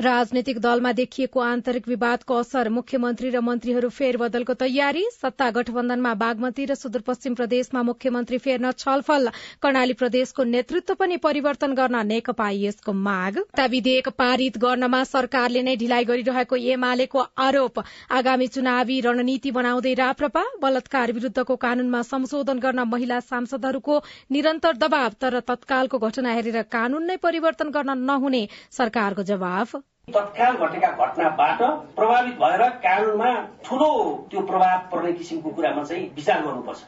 राजनैतिक 0.00 0.58
दलमा 0.58 0.90
देखिएको 0.92 1.40
आन्तरिक 1.42 1.88
विवादको 1.88 2.34
असर 2.38 2.68
मुख्यमन्त्री 2.70 3.30
र 3.30 3.40
मन्त्रीहरू 3.42 3.88
फेरबदलको 3.90 4.54
तयारी 4.58 5.00
सत्ता 5.12 5.48
गठबन्धनमा 5.50 6.12
बागमती 6.14 6.66
र 6.66 6.74
सुदूरपश्चिम 6.76 7.34
प्रदेशमा 7.34 7.82
मुख्यमन्त्री 7.88 8.38
फेर्न 8.44 8.70
छलफल 8.74 9.30
कर्णाली 9.62 9.96
प्रदेशको 10.02 10.44
नेतृत्व 10.50 10.94
पनि 11.00 11.16
परिवर्तन 11.24 11.74
गर्न 11.80 12.04
नेकपा 12.06 12.50
यसको 12.58 12.92
माग। 13.00 13.40
विधेयक 13.66 14.08
पारित 14.16 14.58
गर्नमा 14.58 15.02
सरकारले 15.06 15.62
नै 15.62 15.74
ढिलाइ 15.76 16.04
गरिरहेको 16.04 16.60
एमालेको 16.76 17.26
आरोप 17.46 17.82
आगामी 18.12 18.48
चुनावी 18.58 19.00
रणनीति 19.00 19.54
बनाउँदै 19.58 19.96
राप्रपा 19.96 20.44
बलात्कार 20.62 21.12
विरूद्धको 21.12 21.58
कानूनमा 21.58 22.02
संशोधन 22.04 22.58
गर्न 22.60 22.86
महिला 22.86 23.20
सांसदहरूको 23.26 23.98
निरन्तर 24.30 24.80
दबाव 24.86 25.20
तर 25.20 25.40
तत्कालको 25.50 25.98
घटना 26.00 26.38
हेरेर 26.40 26.62
कानून 26.70 27.06
नै 27.06 27.20
परिवर्तन 27.28 27.76
गर्न 27.76 28.00
नहुने 28.06 28.46
सरकारको 28.72 29.28
जवाफ। 29.34 29.76
तत्काल 30.14 30.56
घटेका 30.56 30.90
घटनाबाट 30.96 31.62
प्रभावित 31.96 32.34
भएर 32.34 32.68
कानूनमा 32.84 33.32
ठूलो 33.64 33.90
त्यो 34.30 34.40
प्रभाव 34.42 34.78
पर्ने 34.92 35.12
किसिमको 35.12 35.50
कुरामा 35.50 35.82
चाहिँ 35.84 36.06
विचार 36.16 36.40
गर्नुपर्छ। 36.42 36.80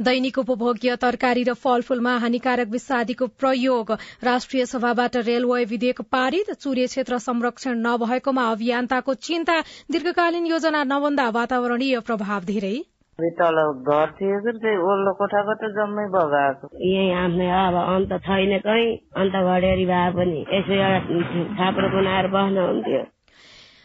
दैनिक 0.00 0.38
उपभोग्य 0.38 0.96
तरकारी 0.96 1.42
र 1.42 1.54
फलफूलमा 1.54 2.16
हानिकारक 2.18 2.68
विषादीको 2.68 3.26
प्रयोग 3.38 3.92
राष्ट्रिय 4.24 4.66
सभाबाट 4.66 5.16
रेलवे 5.26 5.64
विधेयक 5.64 6.00
पारित 6.12 6.50
चुरे 6.54 6.86
क्षेत्र 6.86 7.18
संरक्षण 7.18 7.82
नभएकोमा 7.86 8.44
अभियन्ताको 8.50 9.14
चिन्ता 9.26 9.60
दीर्घकालीन 9.90 10.46
योजना 10.46 10.82
नबन्दा 10.84 11.28
वातावरणीय 11.30 12.00
प्रभाव 12.00 12.44
धेरै। 12.44 12.74
तल 13.18 13.56
घर 13.86 14.10
थियो 14.18 14.38
कि 14.40 14.52
त्यही 14.58 14.76
ओल्लो 14.90 15.12
कोठाको 15.14 15.54
त 15.54 15.68
जम्मै 15.72 16.04
बगाएको 16.12 16.68
यही 16.82 17.10
आफ्नै 17.22 17.48
अब 17.56 17.74
अन्त 17.80 18.12
छैन 18.26 18.58
कहीँ 18.66 18.86
अन्त 19.22 19.34
घडेरी 19.40 19.84
भए 19.86 20.10
पनि 20.12 20.44
यसो 20.50 20.72
एउटा 20.76 21.32
छाप्रो 21.58 21.88
बनाएर 21.94 22.28
बस्न 22.34 22.64
हुन्थ्यो 22.68 23.02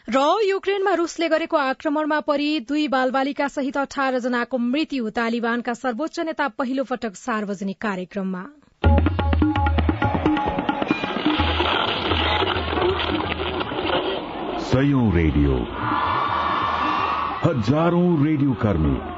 र 0.08 0.22
युक्रेनमा 0.44 0.94
रूसले 0.94 1.28
गरेको 1.28 1.56
आक्रमणमा 1.58 2.20
परि 2.24 2.48
दुई 2.68 2.86
बालबालिका 2.88 3.48
सहित 3.48 3.76
अठार 3.78 4.18
जनाको 4.20 4.58
मृत्यु 4.66 5.10
तालिबानका 5.18 5.74
सर्वोच्च 5.76 6.20
नेता 6.30 6.48
पहिलो 6.56 6.84
पटक 6.84 7.20
सार्वजनिक 7.20 7.80
कार्यक्रममा 7.80 8.44
रेडियो 15.12 15.54
हजारौं 17.40 18.08
रेडियो 18.24 18.52
कर्मी 18.62 19.17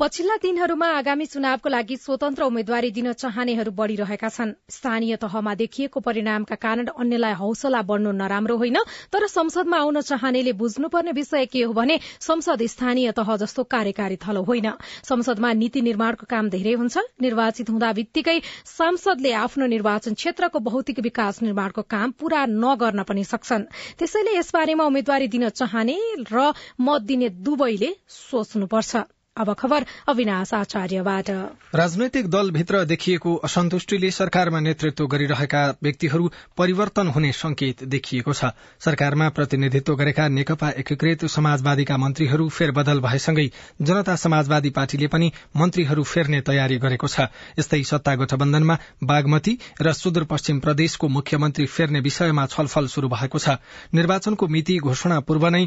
पछिल्ला 0.00 0.36
दिनहरूमा 0.42 0.86
आगामी 0.98 1.24
चुनावको 1.26 1.68
लागि 1.68 1.96
स्वतन्त्र 1.96 2.42
उम्मेद्वारी 2.42 2.90
दिन 2.90 3.12
चाहनेहरू 3.12 3.70
बढ़िरहेका 3.70 4.28
छन्। 4.28 4.52
स्थानीय 4.72 5.16
तहमा 5.20 5.52
देखिएको 5.54 6.00
परिणामका 6.00 6.56
कारण 6.56 6.86
अन्यलाई 6.96 7.32
हौसला 7.36 7.82
बढ़नु 7.84 8.12
नराम्रो 8.12 8.56
होइन 8.56 8.78
तर 9.12 9.26
संसदमा 9.28 9.78
आउन 9.78 10.00
चाहनेले 10.00 10.52
बुझ्नुपर्ने 10.56 11.12
विषय 11.12 11.44
के 11.52 11.62
हो 11.62 11.72
भने 11.76 11.98
संसद 12.20 12.64
स्थानीय 12.66 13.12
तह 13.12 13.36
जस्तो 13.44 13.64
कार्यकारी 13.68 14.16
थलो 14.24 14.42
होइन। 14.48 14.70
संसदमा 15.04 15.52
नीति 15.60 15.80
निर्माणको 15.82 16.26
काम 16.32 16.48
धेरै 16.48 16.72
हुन्छ। 16.80 16.96
निर्वाचित 17.20 17.68
हुँदा 17.68 17.92
बित्तिकै 17.92 18.38
सांसदले 18.72 19.32
आफ्नो 19.44 19.66
निर्वाचन 19.66 20.14
क्षेत्रको 20.16 20.64
भौतिक 20.64 21.00
विकास 21.02 21.42
निर्माणको 21.42 21.82
काम 21.92 22.16
पूरा 22.16 22.46
नगर्न 22.48 23.04
पनि 23.04 23.28
सक्छन्। 23.28 23.68
त्यसैले 24.00 24.36
यसबारेमा 24.38 24.84
उम्मेद्वारी 24.86 25.28
दिन 25.28 25.48
चाहने 25.52 26.00
र 26.32 26.50
मत 26.80 27.00
दिने 27.04 27.34
दुवैले 27.44 27.96
सोच्नुपर्छ। 28.08 29.08
अब 29.40 29.52
खबर 29.54 29.84
अविनाश 30.08 30.52
आचार्यबाट। 30.54 31.30
राजनैतिक 31.74 32.26
दलभित्र 32.30 32.84
देखिएको 32.84 33.34
असन्तुष्टिले 33.44 34.10
सरकारमा 34.10 34.60
नेतृत्व 34.60 35.06
गरिरहेका 35.06 35.62
व्यक्तिहरू 35.82 36.30
परिवर्तन 36.58 37.06
हुने 37.08 37.32
संकेत 37.32 37.84
देखिएको 37.84 38.32
छ। 38.32 38.52
सरकारमा 38.78 39.28
प्रतिनिधित्व 39.30 39.94
गरेका 39.96 40.28
नेकपा 40.30 40.70
एकीकृत 40.76 41.24
समाजवादीका 41.30 41.96
मन्त्रीहरू 41.96 42.48
फेरबदल 42.50 43.00
भएसँगै 43.00 43.48
जनता 43.82 44.16
समाजवादी 44.18 44.70
पार्टीले 44.70 45.06
पनि 45.06 45.32
मन्त्रीहरू 45.56 46.02
फेर्ने 46.04 46.40
तयारी 46.40 46.76
गरेको 46.78 47.08
छ। 47.08 47.32
यस्तै 47.58 47.82
सत्ता 47.82 48.14
गठबन्धनमा 48.14 48.78
बागमती 49.04 49.58
र 49.80 49.92
सुदूरपश्चिम 49.94 50.60
प्रदेशको 50.60 51.08
मुख्यमन्त्री 51.08 51.66
फेर्ने 51.66 52.00
विषयमा 52.00 52.46
छलफल 52.46 52.86
शुरू 52.86 53.08
भएको 53.08 53.38
छ। 53.38 53.56
निर्वाचनको 53.94 54.46
मिति 54.46 54.76
घोषणा 54.78 55.20
पूर्व 55.20 55.48
नै 55.48 55.64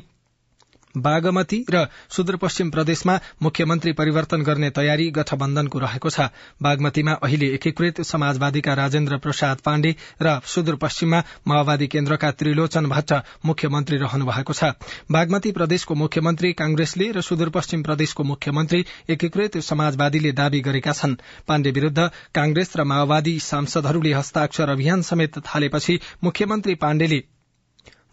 बागमती 0.96 1.66
र 1.70 1.86
सुदूरपश्चिम 2.10 2.70
प्रदेशमा 2.70 3.20
मुख्यमन्त्री 3.42 3.92
परिवर्तन 3.94 4.42
गर्ने 4.44 4.70
तयारी 4.70 5.10
गठबन्धनको 5.12 5.80
रहेको 5.80 6.10
छ। 6.10 6.28
बागमतीमा 6.62 7.12
अहिले 7.24 7.48
एकीकृत 7.54 8.02
समाजवादीका 8.04 8.74
राजेन्द्र 8.74 9.18
प्रसाद 9.18 9.58
पाण्डे 9.66 9.96
र 10.22 10.40
सुदूरपश्चिममा 10.46 11.24
माओवादी 11.48 11.88
केन्द्रका 11.88 12.32
त्रिलोचन 12.32 12.90
भट्ट 12.90 13.14
मुख्यमन्त्री 13.46 13.98
रहनु 13.98 14.26
भएको 14.26 14.54
छ। 14.54 14.72
बागमती 15.12 15.52
प्रदेशको 15.52 15.96
मुख्यमन्त्री 15.96 16.54
कांग्रेसले 16.54 17.12
र 17.12 17.22
सुदूरपश्चिम 17.22 17.84
प्रदेशको 17.84 18.24
मुख्यमन्त्री 18.24 18.86
एकीकृत 19.10 19.58
समाजवादीले 19.64 20.32
दावी 20.32 20.60
गरेका 20.62 20.94
छन्। 20.94 21.16
पाण्डे 21.48 21.72
विरूद्ध 21.72 22.10
कांग्रेस 22.36 22.74
र 22.78 22.84
माओवादी 22.84 23.40
सांसदहरूले 23.40 24.14
हस्ताक्षर 24.14 24.70
अभियान 24.70 25.02
समेत 25.02 25.40
थालेपछि 25.46 26.00
मुख्यमन्त्री 26.24 26.76
पाण्डेले 26.76 27.24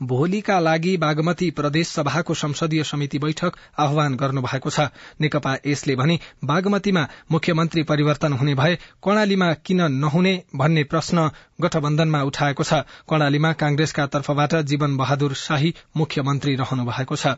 भोलिका 0.01 0.59
लागि 0.61 0.97
बागमती 0.97 1.51
प्रदेश 1.51 1.89
सभाको 1.89 2.35
संसदीय 2.35 2.83
समिति 2.85 3.19
बैठक 3.19 3.57
आह्वान 3.79 4.15
गर्नु 4.17 4.43
भएको 4.43 4.71
छ। 4.71 4.89
नेकपा 5.21 5.57
यसले 5.67 5.97
भने 5.97 6.19
बागमतीमा 6.45 7.07
मुख्यमन्त्री 7.31 7.83
परिवर्तन 7.83 8.33
हुने 8.33 8.55
भए 8.55 8.77
कर्णालीमा 9.05 9.53
किन 9.67 9.83
नहुने 9.93 10.35
भन्ने 10.57 10.85
प्रश्न 10.85 11.31
गठबन्धनमा 11.61 12.23
उठाएको 12.23 12.65
छ। 12.65 12.81
कर्णालीमा 13.11 13.53
कांग्रेसका 13.53 14.07
तर्फबाट 14.07 14.57
जीवन 14.65 14.97
बहादुर 14.97 15.35
शाही 15.35 15.75
मुख्यमन्त्री 15.97 16.57
रहनु 16.57 16.85
भएको 16.85 17.17
छ। 17.17 17.37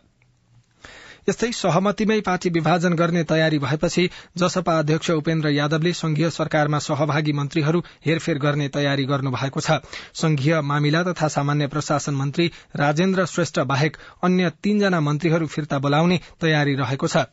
यस्तै 1.28 1.48
सहमतिमै 1.56 2.14
पार्टी 2.26 2.50
विभाजन 2.54 2.94
गर्ने 3.00 3.22
तयारी 3.32 3.58
भएपछि 3.64 4.04
जसपा 4.36 4.72
अध्यक्ष 4.78 5.10
उपेन्द्र 5.12 5.52
यादवले 5.56 5.92
संघीय 5.92 6.30
सरकारमा 6.30 6.78
सहभागी 6.86 7.32
मन्त्रीहरू 7.32 7.82
हेरफेर 8.06 8.38
गर्ने 8.38 8.68
तयारी 8.68 9.04
गर्नु 9.04 9.30
भएको 9.36 9.60
छ। 9.60 9.78
संघीय 10.14 10.60
मामिला 10.70 11.02
तथा 11.02 11.28
सामान्य 11.28 11.66
प्रशासन 11.66 12.14
मन्त्री 12.14 12.46
राजेन्द्र 12.76 13.26
श्रेष्ठ 13.26 13.60
बाहेक 13.70 13.96
अन्य 14.22 14.50
तीनजना 14.62 15.00
मन्त्रीहरू 15.00 15.46
फिर्ता 15.46 15.78
बोलाउने 15.78 16.20
तयारी 16.40 16.74
रहेको 16.82 17.06
छ। 17.06 17.24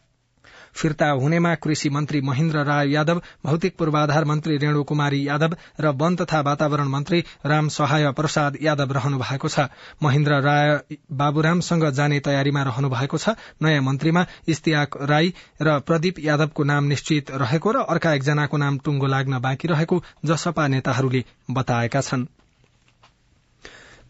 फिर्ता 0.73 1.09
हुनेमा 1.09 1.55
कृषि 1.55 1.89
मन्त्री 1.89 2.21
महेन्द्र 2.21 2.63
राय 2.63 2.91
यादव 2.91 3.21
भौतिक 3.45 3.77
पूर्वाधार 3.77 4.25
मन्त्री 4.25 4.57
रेणु 4.57 4.83
कुमारी 4.83 5.27
यादव 5.27 5.55
र 5.79 5.87
वन 5.87 6.15
तथा 6.15 6.41
वातावरण 6.41 6.87
मन्त्री 6.87 7.23
राम 7.45 7.67
सहाय 7.67 8.11
प्रसाद 8.11 8.57
यादव 8.61 8.91
रहनु 8.91 9.17
भएको 9.17 9.47
छ। 9.47 9.67
महेन्द्र 10.03 10.41
राय 10.41 10.79
बाबुरामसँग 11.11 11.89
जाने 11.89 12.19
तयारीमा 12.19 12.63
रहनु 12.63 12.89
भएको 12.89 13.17
छ। 13.17 13.29
नयाँ 13.61 13.81
मन्त्रीमा 13.81 14.25
इस्तियाक 14.47 14.97
राई 15.01 15.33
र 15.61 15.79
प्रदीप 15.79 16.19
यादवको 16.19 16.63
नाम 16.63 16.83
निश्चित 16.83 17.31
रहेको 17.31 17.71
र 17.71 17.77
अर्का 17.89 18.13
एकजनाको 18.13 18.57
नाम 18.57 18.77
टुङ्गो 18.77 19.07
लाग्न 19.07 19.39
बाँकी 19.39 19.67
रहेको 19.67 20.03
जसपा 20.25 20.67
नेताहरूले 20.67 21.23
बताएका 21.51 22.01
छन्। 22.01 22.25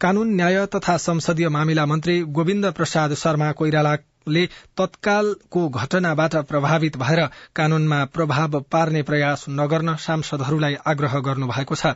कानून 0.00 0.28
न्याय 0.34 0.66
तथा 0.66 0.96
संसदीय 0.96 1.48
मामिला 1.48 1.86
मन्त्री 1.86 2.20
गोविन्द 2.22 2.66
प्रसाद 2.66 3.14
शर्मा 3.14 3.52
कोइराला 3.52 3.96
ले 4.28 4.46
तत्कालको 4.76 5.68
घटनाबाट 5.68 6.34
प्रभावित 6.48 6.96
भएर 6.96 7.20
कानूनमा 7.56 8.04
प्रभाव 8.04 8.60
पार्ने 8.72 9.02
प्रयास 9.02 9.44
नगर्न 9.48 9.94
सांसदहरूलाई 9.96 10.74
आग्रह 10.86 11.18
गर्नुभएको 11.18 11.74
छ। 11.74 11.86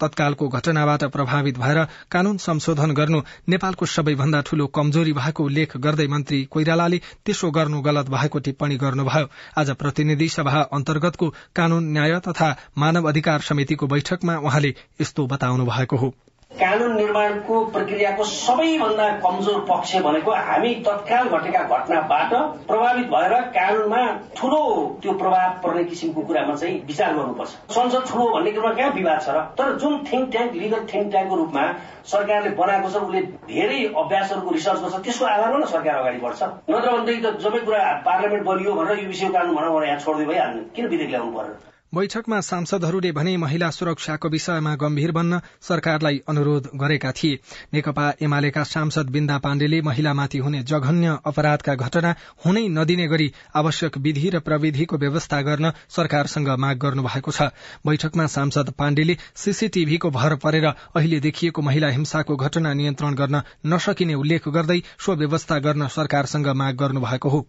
तत्कालको 0.00 0.48
घटनाबाट 0.48 1.04
प्रभावित 1.04 1.58
भएर 1.58 1.84
कानून 2.10 2.36
संशोधन 2.38 2.94
गर्नु 2.94 3.20
नेपालको 3.48 3.86
सबैभन्दा 3.86 4.40
ठूलो 4.40 4.66
कमजोरी 4.66 5.12
भएको 5.12 5.44
उल्लेख 5.44 5.76
गर्दै 5.76 6.06
मन्त्री 6.06 6.44
कोइरालाले 6.44 6.98
त्यसो 7.24 7.50
गर्नु 7.50 7.80
गलत 7.80 8.08
भएको 8.08 8.38
टिप्पणी 8.38 8.76
गर्नुभयो। 8.76 9.28
आज 9.58 9.70
प्रतिनिधि 9.70 10.28
सभा 10.28 10.60
अन्तर्गतको 10.72 11.34
कानून 11.56 11.92
न्याय 11.92 12.18
तथा 12.28 12.56
मानव 12.78 13.08
अधिकार 13.08 13.40
समितिको 13.40 13.86
बैठकमा 13.86 14.36
उहाँले 14.38 14.74
यस्तो 15.00 15.26
बताउनु 15.26 15.66
भएको 15.66 15.96
हो। 15.96 16.14
कानून 16.50 16.94
निर्माणको 16.96 17.64
प्रक्रियाको 17.72 18.24
सबैभन्दा 18.24 19.08
कमजोर 19.24 19.60
पक्ष 19.68 19.94
भनेको 20.04 20.32
हामी 20.46 20.74
तत्काल 20.86 21.28
घटेका 21.28 21.62
घटनाबाट 21.76 22.32
प्रभावित 22.68 23.06
भएर 23.10 23.34
कानूनमा 23.56 24.00
ठूलो 24.36 24.62
त्यो 25.02 25.12
प्रभाव 25.20 25.52
पर्ने 25.62 25.84
किसिमको 25.84 26.22
कुरामा 26.26 26.54
चाहिँ 26.54 26.80
विचार 26.86 27.14
गर्नुपर्छ। 27.16 27.50
संसद 27.76 28.08
ठूलो 28.10 28.28
भन्ने 28.34 28.52
कुरामा 28.52 28.74
कहाँ 28.74 28.90
विवाद 28.98 29.20
छ 29.22 29.28
र? 29.28 29.44
तर 29.58 29.76
जुन 29.78 30.04
थिङ्क 30.10 30.30
ट्याङ्क 30.32 30.52
लिगल 30.62 30.82
थिङ्क 30.94 31.10
ट्याङ्कको 31.12 31.36
रूपमा 31.36 31.64
सरकारले 32.12 32.50
बनाएको 32.58 32.90
छ 32.90 33.04
उसले 33.06 33.22
धेरै 33.54 33.80
अभ्यासहरूको 34.02 34.50
रिसर्च 34.58 34.80
गर्छ 34.82 35.04
त्यसको 35.04 35.24
आधारमा 35.36 35.58
न 35.58 35.72
सरकार 35.76 35.94
अगाडि 36.02 36.18
बढ्छ। 36.26 36.42
नत्र 36.74 36.90
भनेदेखि 36.90 37.22
त 37.22 37.48
सबै 37.48 37.64
कुरा 37.70 37.86
पार्लियामेन्ट 38.10 38.44
बलियो 38.50 38.74
भनेर 38.82 39.02
युबिसी 39.06 39.32
कानून 39.38 39.56
भनौँ 39.56 39.74
भने 39.78 39.86
यहाँ 39.88 40.00
छोडिदियो 40.04 40.28
भइहाल्ने 40.32 40.70
किन 40.74 40.86
विधेयक 40.86 41.10
ल्याउनु 41.10 41.36
पर्यो? 41.38 41.56
बैठकमा 41.92 42.40
सांसदहरूले 42.40 43.10
भने 43.12 43.36
महिला 43.36 43.70
सुरक्षाको 43.70 44.28
विषयमा 44.28 44.74
गम्भीर 44.76 45.12
बन्न 45.12 45.40
सरकारलाई 45.60 46.20
अनुरोध 46.28 46.68
गरेका 46.74 47.12
थिए। 47.12 47.38
नेकपा 47.72 48.12
एमालेका 48.22 48.64
सांसद 48.64 49.10
बिन्दा 49.10 49.38
पाण्डेले 49.38 49.80
महिलामाथि 49.82 50.38
हुने 50.38 50.62
जघन्य 50.62 51.16
अपराधका 51.24 51.74
घटना 51.76 52.14
हुनै 52.44 52.66
नदिने 52.68 53.08
गरी 53.08 53.32
आवश्यक 53.56 53.98
विधि 53.98 54.28
र 54.28 54.40
प्रविधिको 54.40 54.96
व्यवस्था 54.98 55.40
गर्न 55.42 55.72
सरकारसँग 55.88 56.48
माग 56.58 56.78
गर्नु 56.78 57.02
भएको 57.02 57.32
छ। 57.32 57.50
बैठकमा 57.86 58.26
सांसद 58.28 58.70
पाण्डेले 58.78 59.16
सीसीटीभीको 59.34 60.10
भर 60.10 60.36
परेर 60.36 60.66
अहिले 60.66 61.20
देखिएको 61.20 61.62
महिला 61.62 61.88
हिंसाको 61.88 62.36
घटना 62.36 62.74
नियन्त्रण 62.74 63.14
गर्न 63.14 63.42
नसकिने 63.66 64.14
उल्लेख 64.14 64.48
गर्दै 64.48 64.82
सो 64.98 65.16
व्यवस्था 65.16 65.58
गर्न 65.58 65.88
सरकारसँग 65.88 66.48
माग 66.54 66.76
गर्नु 66.76 67.00
भएको 67.00 67.28
हो। 67.28 67.46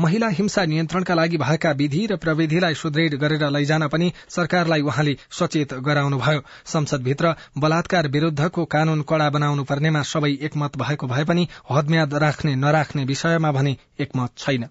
महिला 0.00 0.28
हिंसा 0.28 0.64
नियन्त्रणका 0.64 1.14
लागि 1.14 1.36
भएका 1.36 1.70
विधि 1.70 2.06
र 2.06 2.16
प्रविधिलाई 2.16 2.74
सुदृढ़ 2.74 3.14
गरेर 3.14 3.48
लैजान 3.50 3.86
पनि 3.88 4.12
सरकारलाई 4.28 4.80
उहाँले 4.80 5.16
सचेत 5.30 5.74
गराउनुभयो। 5.74 6.42
संसदभित्र 6.66 7.34
बलात्कार 7.58 8.08
विरूद्धको 8.08 8.64
कानून 8.64 9.02
कड़ा 9.02 9.30
बनाउनु 9.30 9.64
पर्नेमा 9.64 10.02
सबै 10.02 10.32
एकमत 10.42 10.76
भएको 10.76 11.06
भए 11.06 11.24
पनि 11.24 11.48
हदम्याद 11.70 12.14
राख्ने 12.14 12.54
नराख्ने 12.56 13.04
विषयमा 13.04 13.52
भने 13.52 13.76
एकमत 14.00 14.30
छैन। 14.38 14.68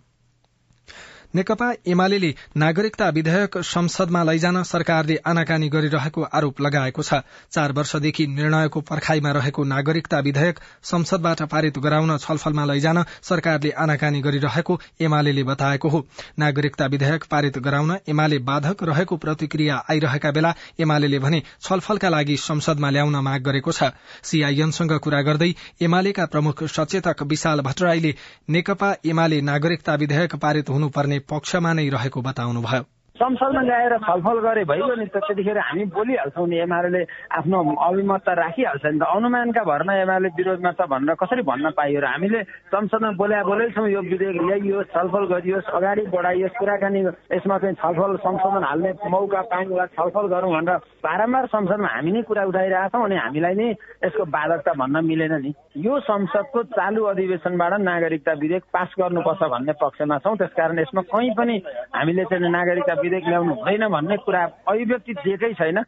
नेकपा 1.35 1.71
एमाले 1.87 2.33
नागरिकता 2.57 3.07
विधेयक 3.09 3.57
संसदमा 3.65 4.23
लैजान 4.23 4.61
सरकारले 4.63 5.15
आनाकानी 5.25 5.67
गरिरहेको 5.69 6.21
आरोप 6.29 6.61
लगाएको 6.61 7.03
छ। 7.03 7.19
चार 7.51 7.71
वर्षदेखि 7.71 8.25
निर्णयको 8.29 8.81
पर्खाईमा 8.81 9.31
रहेको 9.31 9.63
नागरिकता 9.63 10.19
विधेयक 10.19 10.59
संसदबाट 10.83 11.41
पारित 11.51 11.77
गराउन 11.79 12.17
छलफलमा 12.17 12.65
लैजान 12.65 13.03
सरकारले 13.21 13.69
आनाकानी 13.79 14.21
गरिरहेको 14.21 14.79
एमाले 15.01 15.43
बताएको 15.43 15.89
हो। 15.89 16.05
नागरिकता 16.39 16.85
विधेयक 16.87 17.23
पारित 17.31 17.57
गराउन 17.59 17.95
एमाले 18.09 18.39
बाधक 18.41 18.83
रहेको 18.83 19.17
प्रतिक्रिया 19.17 19.75
आइरहेका 19.89 20.31
बेला 20.31 20.53
एमाले 20.79 21.19
भने 21.19 21.41
छलफलका 21.61 22.09
लागि 22.09 22.37
संसदमा 22.39 22.89
ल्याउन 22.89 23.15
माग 23.21 23.41
गरेको 23.41 23.71
छ। 23.71 23.91
सीआईएमसँग 24.23 24.97
कुरा 24.99 25.21
गर्दै 25.21 25.51
एमालेका 25.81 26.25
प्रमुख 26.25 26.63
सचेतक 26.69 27.23
विशाल 27.23 27.61
भट्टराईले 27.61 28.13
नेकपा 28.49 28.93
एमाले 29.05 29.41
नागरिकता 29.43 29.95
विधेयक 29.95 30.35
पारित 30.35 30.69
हुनुपर्ने 30.69 31.19
पक्षमा 31.29 31.73
नै 31.73 31.89
रहेको 31.89 32.21
बताउनुभयो। 32.21 32.83
संसदमा 33.21 33.61
ल्याएर 33.61 33.93
छलफल 34.01 34.37
गरे 34.41 34.63
भइगयो 34.65 34.95
नि 34.97 35.05
त 35.05 35.21
त्यतिखेर 35.21 35.57
हामी 35.61 35.85
बोलिहाल्छौँ 35.93 36.47
नि 36.49 36.57
एमाले 36.65 37.01
आफ्नो 37.37 37.57
अभिमतता 37.77 38.33
राखिहाल्छ 38.33 38.85
नि 38.85 38.97
त। 38.97 39.03
अनुमानका 39.05 39.61
भरमा 39.61 39.93
एमाले 40.01 40.29
विरोधमा 40.33 40.71
छ 40.73 40.89
भनेर 40.89 41.15
कसरी 41.21 41.41
भन्न 41.45 41.69
पाइयो 41.77 42.01
र 42.01 42.05
हामीले 42.07 42.41
संसदमा 42.73 43.11
बोल्या 43.21 43.41
बोलेछौँ 43.45 43.89
यो 43.93 44.01
विधेयक 44.09 44.41
ल्याइयोस् 44.41 44.89
छलफल 44.89 45.25
गरियोस् 45.33 45.69
अगाडि 45.69 46.01
बढाइयोस् 46.09 46.57
कुराकानी 46.57 46.99
यसमा 47.37 47.57
चाहिँ 47.61 47.75
छलफल 47.77 48.17
संशोधन 48.25 48.63
हाल्ने 48.65 48.91
मौका 49.05 49.41
पाउनुलाई 49.53 49.93
छलफल 49.93 50.25
गरौँ 50.33 50.51
भनेर 50.57 50.77
बारम्बार 51.05 51.45
संसदमा 51.53 51.89
हामी 51.93 52.11
नै 52.11 52.21
कुरा 52.25 52.43
उठाइरहेछौँ 52.49 53.05
अनि 53.05 53.15
हामीलाई 53.21 53.53
नै 53.53 53.69
यसको 54.01 54.25
बाधकता 54.33 54.73
भन्न 54.81 55.05
मिलेन 55.05 55.33
नि। 55.45 55.53
यो 55.77 55.93
संसदको 56.09 56.63
चालु 56.73 57.01
अधिवेशनबाट 57.13 57.73
नागरिकता 57.85 58.33
विधेयक 58.41 58.63
पास 58.73 58.89
गर्नुपर्छ 58.97 59.41
भन्ने 59.53 59.73
पक्षमा 59.77 60.17
छौँ। 60.25 60.35
त्यसकारण 60.41 60.79
यसमा 60.79 61.01
कहीँ 61.13 61.31
पनि 61.37 61.55
हामीले 61.95 62.23
चाहिँ 62.25 62.49
नागरिकता 62.49 62.93
विधेयक 63.11 63.27
ल्याउनु 63.27 63.53
हुँदैन 63.53 63.87
भन्ने 63.87 64.17
कुरा 64.17 64.43
अभिव्यक्ति 64.67 65.13
दिएकै 65.13 65.53
छैन। 65.53 65.83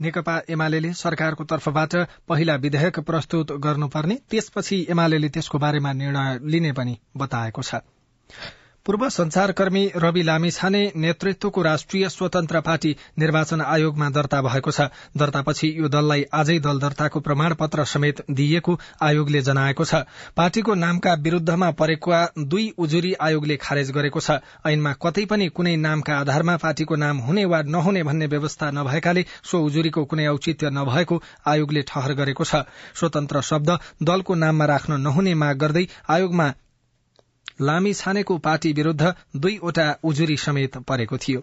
नेकपा 0.00 0.34
एमाले 0.50 0.92
सरकारको 0.92 1.44
तर्फबाट 1.44 1.94
पहिला 2.28 2.54
विधेयक 2.56 2.98
प्रस्तुत 3.00 3.52
गर्नुपर्ने 3.56 4.14
त्यसपछि 4.30 4.76
एमाले 4.90 5.28
त्यसको 5.28 5.58
बारेमा 5.58 5.92
निर्णय 5.92 6.38
लिने 6.44 6.72
पनि 6.72 6.98
बताएको 7.16 7.62
छ। 7.62 7.80
पूर्व 8.86 9.08
संचारकर्मी 9.08 9.90
रवि 9.96 10.22
लामिछाने 10.22 10.80
नेतृत्वको 10.96 11.62
राष्ट्रिय 11.62 12.08
स्वतन्त्र 12.08 12.60
पार्टी 12.60 12.94
निर्वाचन 13.18 13.60
आयोगमा 13.60 14.08
दर्ता 14.10 14.40
भएको 14.42 14.70
छ। 14.70 14.86
दर्तापछि 15.16 15.68
यो 15.78 15.88
दललाई 15.88 16.24
आजै 16.34 16.58
दल 16.58 16.78
दर्ताको 16.78 17.20
प्रमाण 17.20 17.54
पत्र 17.54 17.84
समेत 17.84 18.22
दिइएको 18.30 18.78
आयोगले 19.02 19.42
जनाएको 19.42 19.84
छ। 19.84 20.02
पार्टीको 20.36 20.74
नामका 20.74 21.12
विरूद्धमा 21.22 21.70
परेका 21.78 22.22
दुई 22.36 22.66
उजुरी 22.78 23.12
आयोगले 23.20 23.56
खारेज 23.56 23.90
गरेको 23.90 24.20
छ। 24.20 24.40
ऐनमा 24.66 24.92
कतै 25.02 25.24
पनि 25.24 25.48
कुनै 25.50 25.76
नामका 25.76 26.18
आधारमा 26.18 26.56
पार्टीको 26.56 26.96
नाम 26.96 27.18
हुने 27.20 27.44
वा 27.44 27.62
नहुने 27.64 28.02
भन्ने 28.02 28.26
व्यवस्था 28.26 28.70
नभएकाले 28.72 29.24
सो 29.44 29.62
उजुरीको 29.62 30.04
कुनै 30.04 30.26
औचित्य 30.26 30.70
नभएको 30.72 31.22
आयोगले 31.46 31.82
ठहर 31.86 32.14
गरेको 32.14 32.44
छ। 32.44 32.66
स्वतन्त्र 32.98 33.40
शब्द 33.42 33.78
दलको 34.02 34.34
नाममा 34.34 34.66
राख्न 34.66 35.00
नहुने 35.00 35.34
माग 35.36 35.56
गर्दै 35.58 35.86
आयोगमा 36.10 36.50
लामी 37.60 37.92
छानेको 37.94 38.36
पार्टी 38.38 38.72
विरूद्ध 38.72 39.14
दुईवटा 39.36 39.86
उजुरी 40.04 40.36
समेत 40.44 40.76
परेको 40.88 41.18
थियो। 41.18 41.40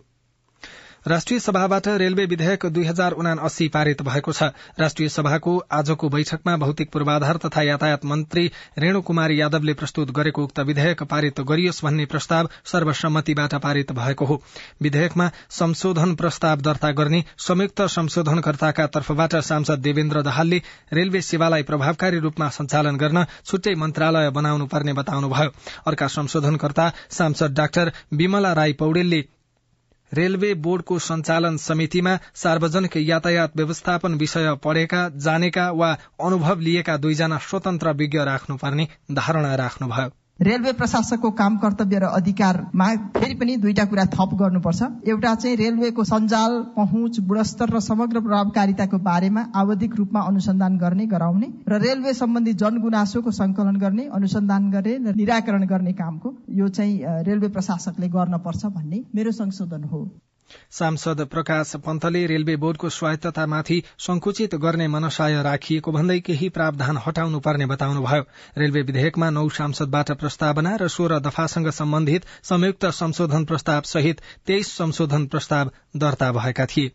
राष्ट्रिय 1.08 1.40
सभाबाट 1.40 1.88
रेलवे 1.88 2.26
विधेयक 2.26 2.66
दुई 2.66 2.84
हजार 2.86 3.12
उना 3.12 3.32
अस्सी 3.42 3.68
पारित 3.68 4.02
भएको 4.02 4.32
छ। 4.32 4.44
राष्ट्रिय 4.80 5.10
सभाको 5.10 5.58
आजको 5.72 6.10
बैठकमा 6.10 6.56
भौतिक 6.58 6.92
पूर्वाधार 6.92 7.38
तथा 7.38 7.62
यातायात 7.62 8.06
मन्त्री 8.06 8.46
रेणु 8.78 9.02
कुमार 9.02 9.32
यादवले 9.32 9.74
प्रस्तुत 9.74 10.12
गरेको 10.12 10.44
उक्त 10.44 10.60
विधेयक 10.60 11.04
पारित 11.04 11.40
गरियोस् 11.42 11.84
भन्ने 11.86 12.06
प्रस्ताव 12.06 12.50
सर्वसम्मतिबाट 12.66 13.56
पारित 13.56 13.92
भएको 13.92 14.26
हो। 14.26 14.42
विधेयकमा 14.82 15.30
संशोधन 15.50 16.16
प्रस्ताव 16.16 16.62
दर्ता 16.62 16.92
गर्ने 16.92 17.24
संयुक्त 17.38 17.82
संशोधनकर्ताका 17.90 18.88
तर्फबाट 18.88 19.36
सांसद 19.44 19.80
देवेन्द्र 19.80 20.22
दाहालले 20.22 20.62
रेलवे 20.94 21.22
सेवालाई 21.22 21.64
प्रभावकारी 21.64 22.20
रूपमा 22.20 22.50
सञ्चालन 22.50 22.98
गर्न 22.98 23.26
छुट्टै 23.46 23.76
मन्त्रालय 23.76 24.30
बनाउनु 24.32 24.66
पर्ने 24.66 24.94
बताउनुभयो। 24.94 25.52
अर्का 25.88 26.08
संशोधनकर्ता 26.10 26.92
सांसद 27.10 27.54
डाक्टर 27.54 27.92
विमला 28.14 28.54
राई 28.54 28.74
पौडेलले 28.74 29.24
रेलवे 30.14 30.54
बोर्डको 30.54 31.00
सञ्चालन 31.00 31.58
समितिमा 31.58 32.18
सार्वजनिक 32.36 32.98
यातायात 32.98 33.58
व्यवस्थापन 33.58 34.14
विषय 34.14 34.56
पढ़ेका 34.64 35.10
जानेका 35.18 35.72
वा 35.72 35.92
अनुभव 36.22 36.60
लिएका 36.60 36.98
दुईजना 36.98 37.38
स्वतन्त्र 37.50 37.92
विज्ञ 37.94 38.24
राख्नुपर्ने 38.26 38.88
धारणा 39.12 39.56
राख्नुभयो। 39.56 40.19
रेलवे 40.42 40.72
प्रशासकको 40.74 41.30
काम 41.32 41.58
कर्तव्य 41.58 42.00
र 42.00 42.10
अधिकारमा 42.18 42.86
फेरि 43.16 43.34
पनि 43.36 43.56
दुईटा 43.58 43.86
कुरा 43.86 44.06
थप 44.14 44.36
गर्नुपर्छ। 44.40 44.84
एउटा 45.08 45.34
चाहिँ 45.36 45.56
रेलवेको 45.58 46.04
सञ्जाल 46.04 46.54
पहुँच 46.76 47.20
गुणस्तर 47.28 47.70
र 47.70 47.80
समग्र 47.80 48.20
प्रभावकारिताको 48.20 48.98
बारेमा 49.00 49.44
आवधिक 49.56 49.96
रूपमा 49.96 50.22
अनुसन्धान 50.22 50.78
गर्ने 50.78 51.06
गराउने 51.08 51.52
र 51.68 51.82
रेलवे 51.82 52.14
सम्बन्धी 52.14 52.54
जनगुनासोको 52.54 53.32
संकलन 53.32 53.76
गर्ने 53.76 54.08
अनुसन्धान 54.14 54.72
गर्ने 54.72 54.98
र 55.12 55.16
निराकरण 55.16 55.68
गर्ने 55.68 55.94
कामको 56.00 56.34
यो 56.54 56.68
चाहिँ 56.70 57.24
रेलवे 57.28 57.48
प्रशासकले 57.50 58.08
गर्न 58.10 58.38
पर्छ 58.40 58.66
भन्ने 58.66 59.04
मेरो 59.16 59.32
संशोधन 59.34 59.84
हो। 59.84 60.04
सांसद 60.72 61.22
प्रकाश 61.22 61.76
पन्तले 61.86 62.26
रेलवे 62.26 62.56
बोर्डको 62.56 62.90
स्वायत्ततामाथि 62.90 63.82
संकुचित 64.00 64.56
गर्ने 64.56 64.88
मनसाय 64.88 65.42
राखिएको 65.44 65.92
भन्दै 65.92 66.20
केही 66.20 66.50
प्रावधान 66.50 66.98
हटाउनु 66.98 67.40
पर्ने 67.40 67.66
बताउनुभयो। 67.66 68.24
रेलवे 68.58 68.82
विधेयकमा 68.82 69.30
नौ 69.30 69.48
सांसदबाट 69.50 70.12
प्रस्तावना 70.12 70.76
र 70.76 70.88
सोह्र 70.88 71.20
दफासँग 71.20 71.70
सम्बन्धित 71.72 72.26
संयुक्त 72.44 72.86
संशोधन 72.86 73.46
प्रस्ताव 73.46 73.82
सहित 73.86 74.22
तेइस 74.48 74.78
संशोधन 74.78 75.26
प्रस्ताव 75.28 75.72
दर्ता 75.98 76.32
भएका 76.32 76.66
थिए। 76.66 76.92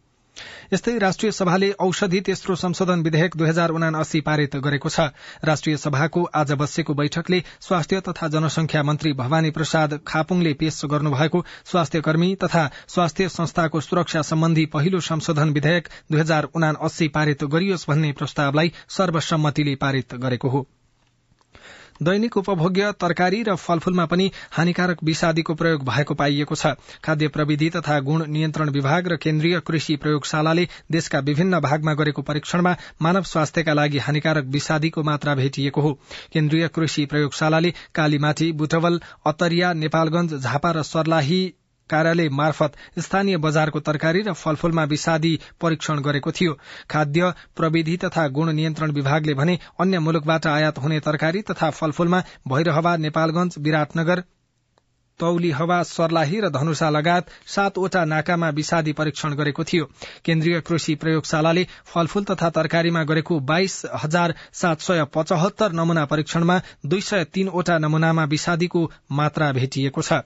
यस्तै 0.73 0.93
राष्ट्रिय 0.99 1.33
सभाले 1.33 1.71
औषधि 1.81 2.21
तेस्रो 2.21 2.55
संशोधन 2.57 3.03
विधेयक 3.03 3.37
दुई 3.37 3.49
हजार 3.49 3.71
उना 3.71 3.91
अस्सी 3.99 4.21
पारित 4.21 4.57
गरेको 4.65 4.89
छ। 4.89 5.07
राष्ट्रिय 5.45 5.77
सभाको 5.77 6.23
आज 6.35 6.53
बसेको 6.63 6.95
बैठकले 6.95 7.43
स्वास्थ्य 7.61 8.01
तथा 8.09 8.29
जनसंख्या 8.29 8.83
मन्त्री 8.83 9.13
भवानी 9.13 9.51
प्रसाद 9.51 9.99
खापुङले 10.07 10.55
पेश 10.55 10.81
गर्नुभएको 10.91 11.45
स्वास्थ्य 11.65 12.01
कर्मी 12.01 12.35
तथा 12.45 12.69
स्वास्थ्य 12.89 13.29
संस्थाको 13.31 13.81
सुरक्षा 13.81 14.23
सम्बन्धी 14.23 14.67
पहिलो 14.75 15.01
संशोधन 15.01 15.53
विधेयक 15.53 15.89
दुई 16.13 16.21
हजार 16.21 16.49
उना 16.55 16.73
अस्सी 16.83 17.09
पारित 17.09 17.45
गरियोस् 17.57 17.89
भन्ने 17.89 18.13
प्रस्तावलाई 18.13 18.73
सर्वसम्मतिले 18.91 19.75
पारित 19.77 20.15
गरेको 20.15 20.49
हो। 20.49 20.67
दैनिक 22.03 22.37
उपभोग्य 22.37 22.93
तरकारी 23.01 23.43
र 23.43 23.55
फलफूलमा 23.57 24.07
पनि 24.07 24.31
हानिकारक 24.51 25.03
विषादीको 25.05 25.55
प्रयोग 25.55 25.85
भएको 25.85 26.15
पाइएको 26.15 26.55
छ। 26.55 26.67
खाद्य 27.05 27.29
प्रविधि 27.29 27.71
तथा 27.71 28.01
गुण 28.01 28.27
नियन्त्रण 28.27 28.71
विभाग 28.71 29.09
र 29.09 29.17
केन्द्रीय 29.17 29.61
कृषि 29.61 29.97
प्रयोगशालाले 29.97 30.69
देशका 30.93 31.19
विभिन्न 31.19 31.61
भागमा 31.61 31.95
गरेको 31.95 32.23
परीक्षणमा 32.23 32.77
मानव 33.03 33.23
स्वास्थ्यका 33.23 33.73
लागि 33.73 33.99
हानिकारक 33.99 34.45
विषादीको 34.45 35.03
मात्रा 35.03 35.35
भेटिएको 35.35 35.81
हो। 35.81 35.93
केन्द्रीय 36.33 36.69
कृषि 36.69 37.07
प्रयोगशालाले 37.07 37.75
कालीमाटी 37.95 38.53
बुटवल 38.53 39.01
अतरिया 39.27 39.73
नेपालगंज 39.73 40.35
झापा 40.35 40.71
र 40.71 40.83
सर्लाही 40.83 41.55
कार्यालय 41.91 42.29
मार्फत 42.33 42.77
स्थानीय 42.99 43.37
बजारको 43.39 43.81
तरकारी 43.81 44.23
र 44.23 44.33
फलफूलमा 44.35 44.85
विषादी 44.85 45.39
परीक्षण 45.61 46.01
गरेको 46.01 46.33
थियो। 46.33 46.59
खाद्य 46.91 47.33
प्रविधि 47.57 47.97
तथा 47.97 48.29
गुण 48.29 48.53
नियन्त्रण 48.53 48.91
विभागले 48.93 49.35
भने 49.35 49.59
अन्य 49.81 49.99
मुलुकबाट 50.01 50.47
आयात 50.49 50.79
हुने 50.79 51.01
तरकारी 51.01 51.43
तथा 51.43 51.71
फलफूलमा 51.71 52.23
भैरहवा 52.49 52.97
नेपालगंज 52.99 53.55
विराटनगर 53.59 54.23
तौली 55.21 55.51
हवा 55.51 55.83
सर्लाही 55.83 56.41
र 56.41 56.49
धनुषा 56.51 56.89
लगायत 56.91 57.27
सातवटा 57.47 58.05
नाकामा 58.05 58.49
विषादी 58.51 58.93
परीक्षण 58.93 59.35
गरेको 59.35 59.65
थियो। 59.65 59.85
केन्द्रीय 60.25 60.61
कृषि 60.61 60.95
प्रयोगशालाले 60.95 61.67
फलफूल 61.87 62.25
तथा 62.25 62.51
तरकारीमा 62.51 63.03
गरेको 63.05 63.39
बाइस 63.47 63.83
हजार 64.05 64.35
सात 64.53 64.81
सय 64.81 65.05
पचहत्तर 65.15 65.73
नमूना 65.73 66.05
परीक्षणमा 66.05 66.61
दुई 66.87 67.01
सय 67.01 67.25
तीनवटा 67.25 67.79
नमूनामा 67.79 68.25
विषादीको 68.27 68.91
मात्रा 69.13 69.53
भेटिएको 69.53 70.03
छ। 70.03 70.25